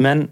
[0.01, 0.25] Men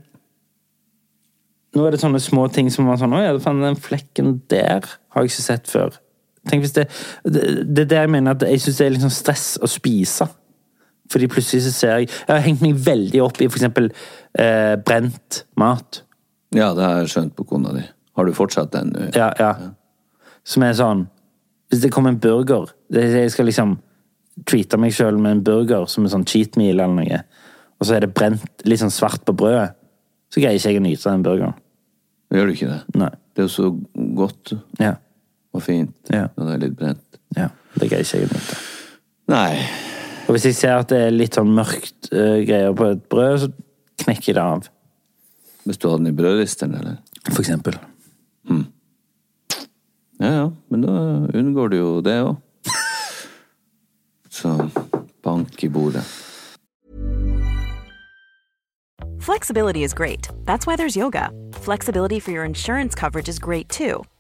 [1.78, 5.26] nå er det sånne små ting som var sånn Å ja, den flekken der har
[5.26, 6.00] jeg ikke sett før.
[6.48, 6.86] Tenk hvis det
[7.26, 10.28] Det, er det jeg mener at jeg syns det er liksom stress å spise.
[11.10, 13.90] Fordi plutselig så ser jeg Jeg har hengt meg veldig opp i eksempel
[14.38, 16.04] eh, brent mat.
[16.56, 17.84] Ja, det har jeg skjønt på kona di.
[18.16, 19.10] Har du fortsatt den nå?
[19.16, 19.54] Ja, ja.
[20.44, 21.08] Som er sånn
[21.70, 23.78] Hvis det kommer en burger det- Jeg skal liksom
[24.48, 27.24] treate meg sjøl med en burger som en sånn cheat meal eller noe,
[27.82, 29.74] og så er det brent litt sånn svart på brødet,
[30.32, 31.54] så greier ikke jeg å nyte den burgeren.
[32.32, 32.96] Gjør du ikke det?
[32.96, 33.10] Nei.
[33.36, 33.70] Det er jo så
[34.16, 34.94] godt Ja.
[35.54, 36.28] Og fint Ja.
[36.38, 37.20] når det er litt brent.
[37.38, 37.50] ja.
[37.80, 38.58] Det greier ikke jeg å nyte.
[39.30, 39.70] Nei.
[40.28, 43.40] Og hvis jeg ser at det er litt sånn mørkt uh, greier på et brød,
[43.46, 43.50] så
[44.04, 44.68] knekker jeg det av.
[45.66, 46.98] Hvis du hadde den i brødristeren, eller?
[47.30, 47.78] For eksempel.
[50.20, 50.94] Ja, ja, men da
[51.40, 52.38] unngår du jo det òg.
[54.30, 54.52] Så
[55.24, 56.04] bank i bordet.
[59.20, 60.28] Flexibility is great.
[60.46, 61.30] That's why there's yoga.
[61.62, 64.04] Flexibility for your insurance coverage is great too.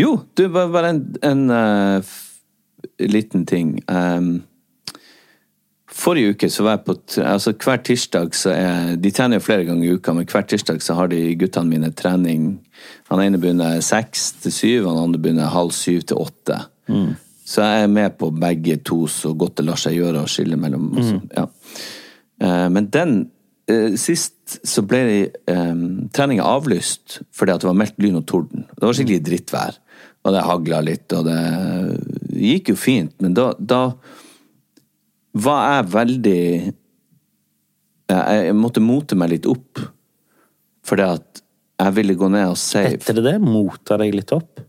[0.00, 2.14] Jo, du, bare, en, en uh,
[3.02, 3.76] liten ting.
[3.88, 4.44] Um,
[5.96, 9.64] forrige uke så var jeg på altså Hver tirsdag så er De trener jo flere
[9.68, 12.48] ganger i uka, men hver tirsdag så har de guttene mine trening.
[13.10, 16.58] Han ene begynner seks til syv, han andre begynner halv syv til åtte.
[17.46, 20.58] Så jeg er med på begge to så godt det lar seg gjøre å skille
[20.58, 20.90] mellom.
[20.98, 21.46] altså, ja.
[22.42, 23.16] Uh, Men den
[23.98, 25.78] Sist så ble eh,
[26.14, 28.66] treninga avlyst fordi at det var meldt lyn og torden.
[28.70, 29.80] Det var skikkelig drittvær.
[30.26, 31.40] Og det hagla litt, og det
[32.34, 33.82] gikk jo fint, men da, da
[35.38, 36.40] var jeg veldig
[38.10, 39.82] jeg, måtte mote meg litt opp.
[40.86, 41.42] Fordi at
[41.82, 43.36] jeg ville gå ned og si Heter det det?
[43.42, 44.62] Mota deg litt opp?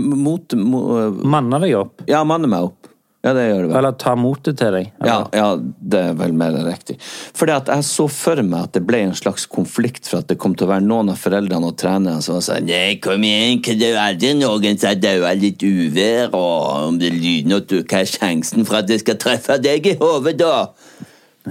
[0.00, 0.80] Mot, mo,
[1.26, 2.04] Manna deg opp?
[2.10, 2.79] Ja, manne meg opp.
[3.20, 3.74] Ja, det gjør det vel.
[3.76, 4.86] Eller ta motet til deg?
[5.04, 6.94] Ja, ja, det er vel mer riktig.
[7.36, 10.38] Fordi at jeg så for meg at det ble en slags konflikt for at det
[10.40, 13.76] kom til å være noen av foreldrene og trenerne som sa Nei, kom igjen, kan
[13.82, 18.64] det aldri noen som dauer litt uvær, og om det lyner, og hva er sjansen
[18.64, 20.70] for at det skal treffe deg i hodet, da?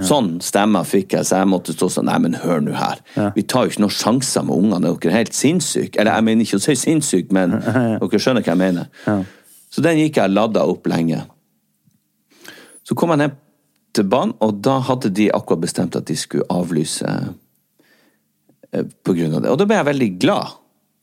[0.06, 2.98] Sånn stemmer fikk jeg, så jeg måtte stå sånn Nei, men hør nå her.
[3.38, 5.98] Vi tar jo ikke noen sjanser med ungene, dere er helt sinnssyke?
[6.02, 9.26] Eller jeg mener ikke å si sinnssyke, men dere skjønner hva jeg mener.
[9.70, 11.28] Så den gikk jeg ladda opp lenge.
[12.90, 13.36] Så kom jeg ned
[13.94, 17.06] til banen, og da hadde de akkurat bestemt at de skulle avlyse
[18.74, 19.52] eh, på grunn av det.
[19.52, 20.56] Og da ble jeg veldig glad.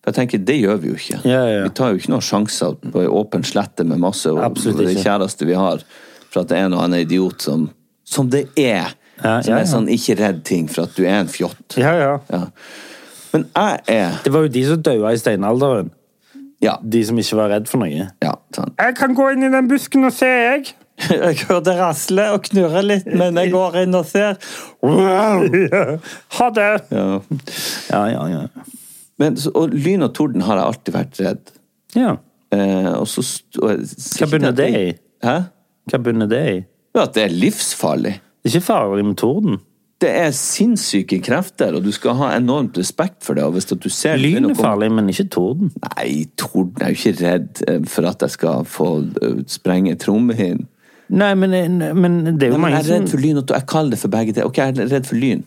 [0.03, 1.17] For jeg tenker, det gjør vi jo ikke.
[1.27, 1.63] Ja, ja.
[1.65, 4.93] Vi tar jo ikke noen sjanser på ei åpen slette med masse og Absolutt det
[4.93, 5.03] ikke.
[5.07, 5.83] kjæreste vi har,
[6.31, 7.69] for at det er en og annen idiot som
[8.07, 8.93] Som det er!
[9.17, 11.75] Ja, som ja, er sånn ikke redd ting for at du er en fjott.
[11.75, 12.11] Ja, ja.
[12.31, 12.43] Ja.
[13.33, 15.89] Men jeg er Det var jo de som daua i steinalderen.
[16.63, 16.77] Ja.
[16.81, 18.07] De som ikke var redd for noe.
[18.23, 18.75] ja sant.
[18.79, 20.71] Jeg kan gå inn i den busken og se, jeg.
[21.11, 24.39] Jeg hører det rasle og knurre litt, men jeg går inn og ser.
[26.37, 26.69] Ha det!
[26.89, 27.21] Ja.
[27.91, 28.41] Ja, ja, ja.
[29.17, 31.53] Men, så- og lyn og torden har jeg alltid vært redd.
[31.97, 32.15] ja.
[32.55, 33.19] Eh, og så
[33.59, 33.81] og
[34.15, 34.83] Hva bunner det i?
[35.25, 35.33] Hæ?
[35.91, 36.59] Hva bunner det i?
[36.95, 38.13] Ja, At det er livsfarlig.
[38.39, 39.57] Det er ikke farlig med torden.
[39.99, 43.43] Det er sinnssyke krefter, og du skal ha enormt respekt for det.
[43.43, 45.73] og hvis du ser Lyn er farlig, men ikke torden.
[45.89, 48.89] Nei, torden er jo ikke redd eh, for at jeg skal få
[49.21, 50.67] eh, sprenge trommehinnen.
[51.07, 51.53] Nei, men,
[51.95, 54.01] men det er jo Nei, mange Jeg er redd for lyn, og jeg kaller det
[54.01, 54.49] for begge deler.
[54.49, 55.45] Ok, jeg er redd for lyn.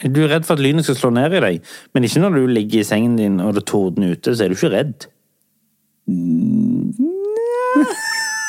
[0.00, 2.52] Du er redd for at lynet skal slå ned i deg, men ikke når du
[2.56, 5.08] ligger i sengen din og det tordner ute, så er du ikke redd.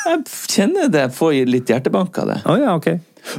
[0.02, 0.22] Jeg
[0.52, 2.38] kjenner det, jeg får litt hjertebank av det.
[2.50, 2.88] Oh, ja, ok.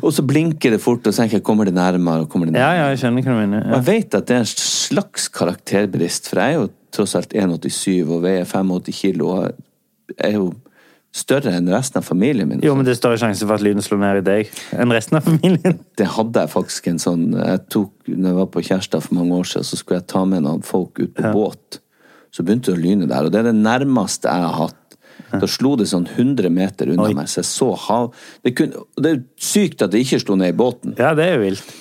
[0.05, 2.55] Og så blinker det fort, og så tenker jeg kommer det nærmere og kommer det
[2.55, 2.77] nærmere.
[2.77, 3.65] ja, jeg skjønner hva du mener.
[3.67, 7.33] Og jeg vet at det er en slags karakterbrist, for jeg er jo tross alt
[7.33, 9.49] 1,87 og veier 85 kilo og
[10.13, 10.51] jeg er jo
[11.13, 12.63] større enn resten av familien min.
[12.65, 15.19] Jo, men det er større sjanse for at lyden slår ned i deg enn resten
[15.21, 15.81] av familien.
[16.01, 19.41] Det hadde jeg faktisk en sånn Jeg tok, når jeg var på Kjærstad for mange
[19.43, 21.83] år siden, så skulle jeg ta med noen folk ut på båt.
[22.33, 24.79] Så begynte det å lyne der, og det er det nærmeste jeg har hatt.
[25.33, 27.15] Da slo det sånn 100 meter unna Oi.
[27.17, 28.11] meg, så jeg så hav...
[28.45, 30.97] Det, kunne, det er sykt at det ikke slo ned i båten.
[31.01, 31.73] Ja, det er jo vilt.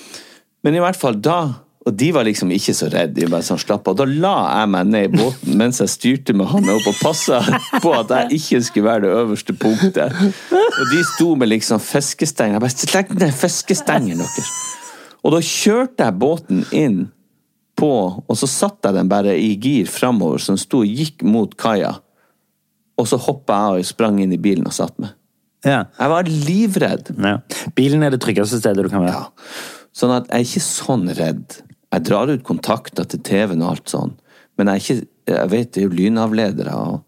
[0.64, 1.38] Men i hvert fall da
[1.82, 3.16] Og de var liksom ikke så redde.
[3.16, 3.96] De bare sånn slapp av.
[3.98, 7.40] Da la jeg meg ned i båten mens jeg styrte med handa opp og passa
[7.82, 10.14] på at jeg ikke skulle være det øverste punktet.
[10.52, 12.60] Og de sto med liksom fiskestenger.
[12.60, 14.52] Jeg bare Legg ned fiskestengen deres!
[15.22, 17.02] Og da kjørte jeg båten inn
[17.78, 17.88] på
[18.28, 21.54] Og så satte jeg den bare i gir framover, så den sto og gikk mot
[21.58, 21.96] kaia.
[23.00, 25.16] Og så hoppa jeg og sprang inn i bilen og satt meg.
[25.66, 25.84] Ja.
[25.98, 27.10] Jeg var livredd.
[27.16, 27.38] ja.
[27.74, 29.24] Bilen er det tryggeste stedet du kan være.
[29.24, 29.80] Ja.
[29.96, 31.58] Sånn at jeg er ikke sånn redd.
[31.92, 34.14] Jeg drar ut kontakter til TV-en og alt sånn,
[34.56, 37.04] men jeg ikke Jeg vet det er jo lynavledere, og,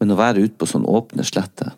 [0.00, 1.74] men å være ute på sånn åpne sletter.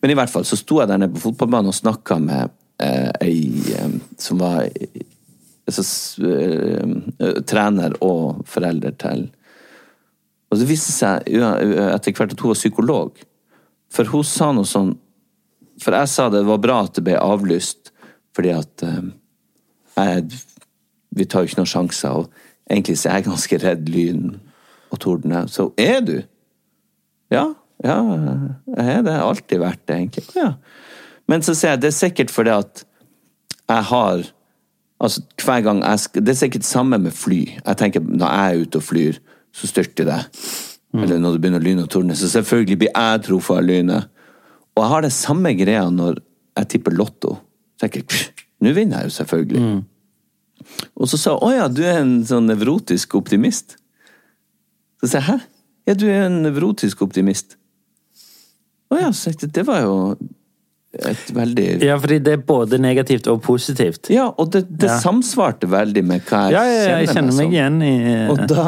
[0.00, 3.10] Men i hvert fall så sto jeg der nede på fotballbanen og snakka med eh,
[3.20, 5.04] ei eh, som var eh,
[5.68, 5.84] altså,
[6.24, 9.26] eh, trener og forelder til.
[10.48, 13.22] Og det viste seg etter hvert at hun var psykolog.
[13.94, 14.94] For hun sa noe sånn
[15.82, 17.90] For jeg sa det var bra at det ble avlyst,
[18.34, 19.08] fordi at eh,
[19.98, 20.38] jeg,
[21.14, 24.24] Vi tar jo ikke noen sjanser, og egentlig så er jeg ganske redd lyn
[24.90, 25.36] og torden.
[25.50, 26.16] Så er du?
[27.32, 27.48] Ja,
[27.84, 27.98] ja,
[28.76, 29.14] jeg er det.
[29.20, 30.24] Alltid vært det, egentlig.
[30.38, 30.54] Ja.
[31.30, 32.86] Men så sier jeg det er sikkert fordi at
[33.68, 34.30] jeg har
[35.04, 37.40] Altså, hver gang jeg skal Det er sikkert samme med fly.
[37.66, 39.16] Jeg tenker, Når jeg er ute og flyr,
[39.52, 40.20] så styrter det.
[40.94, 42.16] Eller når det begynner å lyne og tordne.
[42.16, 44.06] Så selvfølgelig blir jeg truffet av lynet.
[44.74, 46.20] Og jeg har det samme greia når
[46.56, 47.34] jeg tipper Lotto.
[47.74, 48.30] Så tenker jeg,
[48.62, 49.62] nå vinner jeg jo selvfølgelig.
[50.96, 53.76] Og så sa hun, å ja, du er en sånn nevrotisk optimist.
[55.02, 55.36] Så sa jeg, hæ?
[55.90, 57.58] Ja, du er en nevrotisk optimist.
[58.92, 59.94] Å ja, så tenkte jeg, det var jo
[61.04, 64.10] et veldig Ja, fordi det er både negativt og positivt.
[64.14, 64.98] Ja, og det, det Ja.
[65.02, 67.94] samsvarte veldig med hva jeg Ja, ja, ja, jeg kjenner meg igjen i
[68.30, 68.66] Og da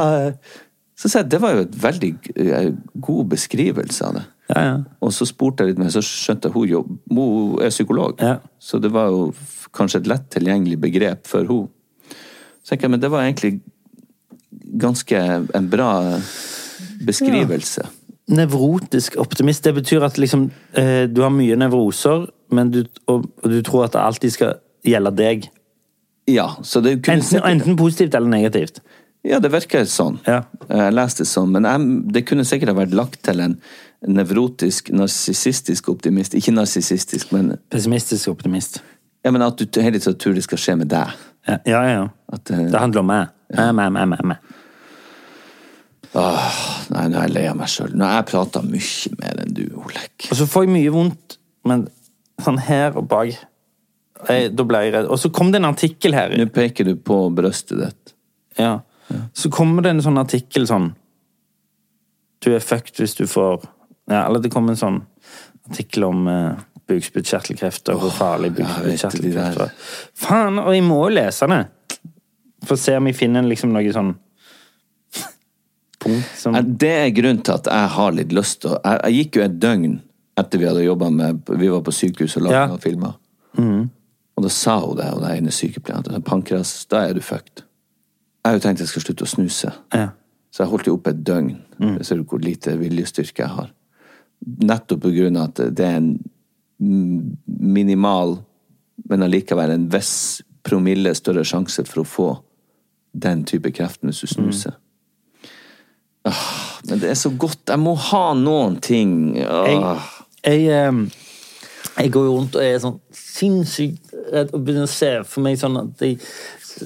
[0.97, 2.71] så sa jeg, Det var jo et veldig eh,
[3.05, 4.25] god beskrivelse av det.
[4.49, 4.77] Ja, ja.
[5.05, 8.23] Og så spurte jeg litt mer, så skjønte jeg hun, hun er psykolog.
[8.23, 8.39] Ja.
[8.59, 9.27] Så det var jo
[9.77, 11.67] kanskje et lett tilgjengelig begrep for hun.
[12.67, 13.61] Jeg, men det var egentlig
[14.81, 15.21] ganske
[15.55, 15.91] en bra
[17.07, 17.87] beskrivelse.
[18.27, 23.53] Nevrotisk optimist, det betyr at liksom eh, du har mye nevroser, men du, og, og
[23.53, 24.57] du tror at det alltid skal
[24.87, 25.47] gjelde deg.
[26.27, 28.83] Ja, så det kunne Enten, enten positivt eller negativt.
[29.27, 30.19] Ja, det virker sånn.
[30.27, 30.45] Ja.
[30.71, 33.57] Jeg leste det sånn, men jeg, det kunne sikkert ha vært lagt til en
[34.07, 36.35] nevrotisk, narsissistisk optimist.
[36.39, 38.83] Ikke narsissistisk, men, Pessimistisk optimist.
[39.25, 41.15] ja, men at du hele tiden tror det skal skje med deg.
[41.47, 41.83] Ja, ja.
[41.91, 42.05] ja.
[42.33, 43.35] At, uh, Det handler om meg.
[43.57, 44.55] Meg, meg, meg, meg,
[46.17, 46.47] Åh,
[46.95, 47.93] Nei, nå er jeg lei av meg sjøl.
[47.95, 50.29] Nå har jeg prata mye mer enn du, Olek.
[50.31, 51.37] Og så får jeg mye vondt,
[51.69, 51.87] men
[52.43, 55.09] sånn her og bak jeg, Da ble jeg redd.
[55.13, 56.33] Og så kom det en artikkel her.
[56.41, 58.15] Nå peker du på brøstet ditt.
[58.57, 58.79] Ja.
[59.37, 60.89] Så kommer det en sånn artikkel sånn
[62.43, 63.61] Du er fucked hvis du får
[64.11, 64.97] ja, Eller det kom en sånn
[65.69, 66.57] artikkel om uh,
[66.91, 69.73] bukspyttkjertelkreft og hvor farlig bukspyttkjertelkreft det er.
[70.15, 71.63] Faen, og jeg må lese det!
[72.67, 74.15] For å se om jeg finner liksom noe sånn
[76.03, 79.19] punkt som Det er grunnen til at jeg har litt lyst til å jeg, jeg
[79.21, 79.99] gikk jo et døgn
[80.41, 82.67] Etter vi hadde jobba med Vi var på sykehus og lagde Ja.
[82.69, 83.15] noen filmer.
[83.57, 83.87] Mm.
[84.37, 87.63] Og da sa hun det, og den ene sykepleieren at pankras, da er du fucked.
[88.45, 89.71] Jeg har jo tenkt jeg skal slutte å snuse.
[89.97, 90.11] Ja.
[90.53, 91.55] Så jeg holdt jo oppe et døgn.
[91.81, 91.95] Mm.
[92.05, 93.71] Ser du hvor lite viljestyrke jeg har?
[94.45, 96.11] Nettopp på grunn av at det er en
[96.79, 98.39] minimal,
[99.09, 102.27] men allikevel en viss promille større sjanse for å få
[103.17, 104.75] den type kreften hvis du snuser.
[106.27, 107.63] Ah, men det er så godt.
[107.71, 109.37] Jeg må ha noen ting.
[109.37, 110.03] Jeg, Ah.
[110.45, 111.11] jeg, ehm,
[111.97, 115.59] jeg går jo rundt og er sånn sinnssykt redd og begynner å se for meg
[115.59, 116.19] sånn at jeg,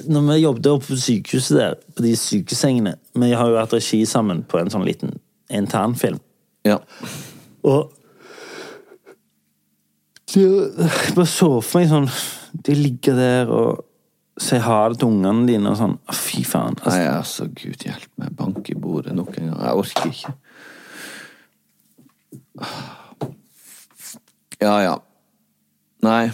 [0.07, 4.05] Når vi jobbet oppe på sykehuset der, på de sykesengene Vi har jo hatt regi
[4.05, 5.19] sammen på en sånn liten
[5.49, 6.19] internfilm.
[6.63, 6.77] Ja.
[7.65, 7.91] Og
[10.33, 10.43] de,
[10.77, 12.07] Jeg bare så for meg sånn
[12.65, 13.85] De ligger der og
[14.41, 15.97] sier ha det til ungene dine og sånn.
[16.09, 16.77] Å, Fy faen.
[16.81, 18.31] Altså, Nei, altså, gud hjelp meg.
[18.39, 19.59] Bank i bordet nok en gang.
[19.61, 20.33] Jeg orker ikke.
[24.61, 24.95] Ja, ja.
[26.05, 26.31] Nei.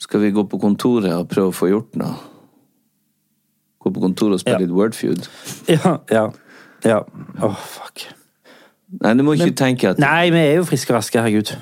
[0.00, 2.16] Skal vi gå på kontoret og prøve å få gjort noe?
[3.84, 4.64] Gå på kontoret og spille Ja.
[4.64, 5.28] litt Wordfeud?
[5.68, 6.24] ja, ja.
[6.84, 6.98] Ja.
[7.42, 8.06] Åh, fuck.
[9.02, 11.54] Nei, du må ikke tenke at Nei, vi er jo friske og raske, herregud.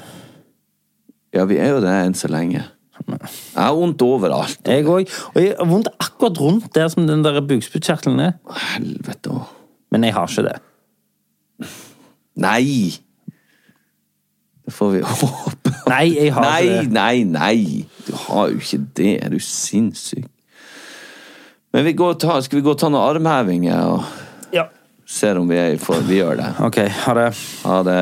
[1.33, 2.65] Ja, vi er jo det enn så lenge.
[3.03, 4.61] Jeg har vondt overalt.
[4.69, 5.09] Jeg òg.
[5.33, 8.35] Og jeg har vondt akkurat rundt der som den der bukspyttkjertelen er.
[8.75, 9.49] Helvete òg.
[9.93, 10.59] Men jeg har ikke det.
[12.43, 12.93] Nei!
[14.63, 15.73] Det får vi håpe.
[15.91, 16.93] Nei, jeg har nei, ikke det.
[16.93, 19.15] Nei, nei, Du har jo ikke det.
[19.25, 20.29] Er du sinnssyk?
[21.73, 24.05] Men vi går og ta, skal vi gå og ta noen armhevinger og.
[25.07, 26.51] Ser om vi, er, for- vi gjør det?
[26.61, 27.29] Ok, ha det.
[27.65, 27.99] Ha det.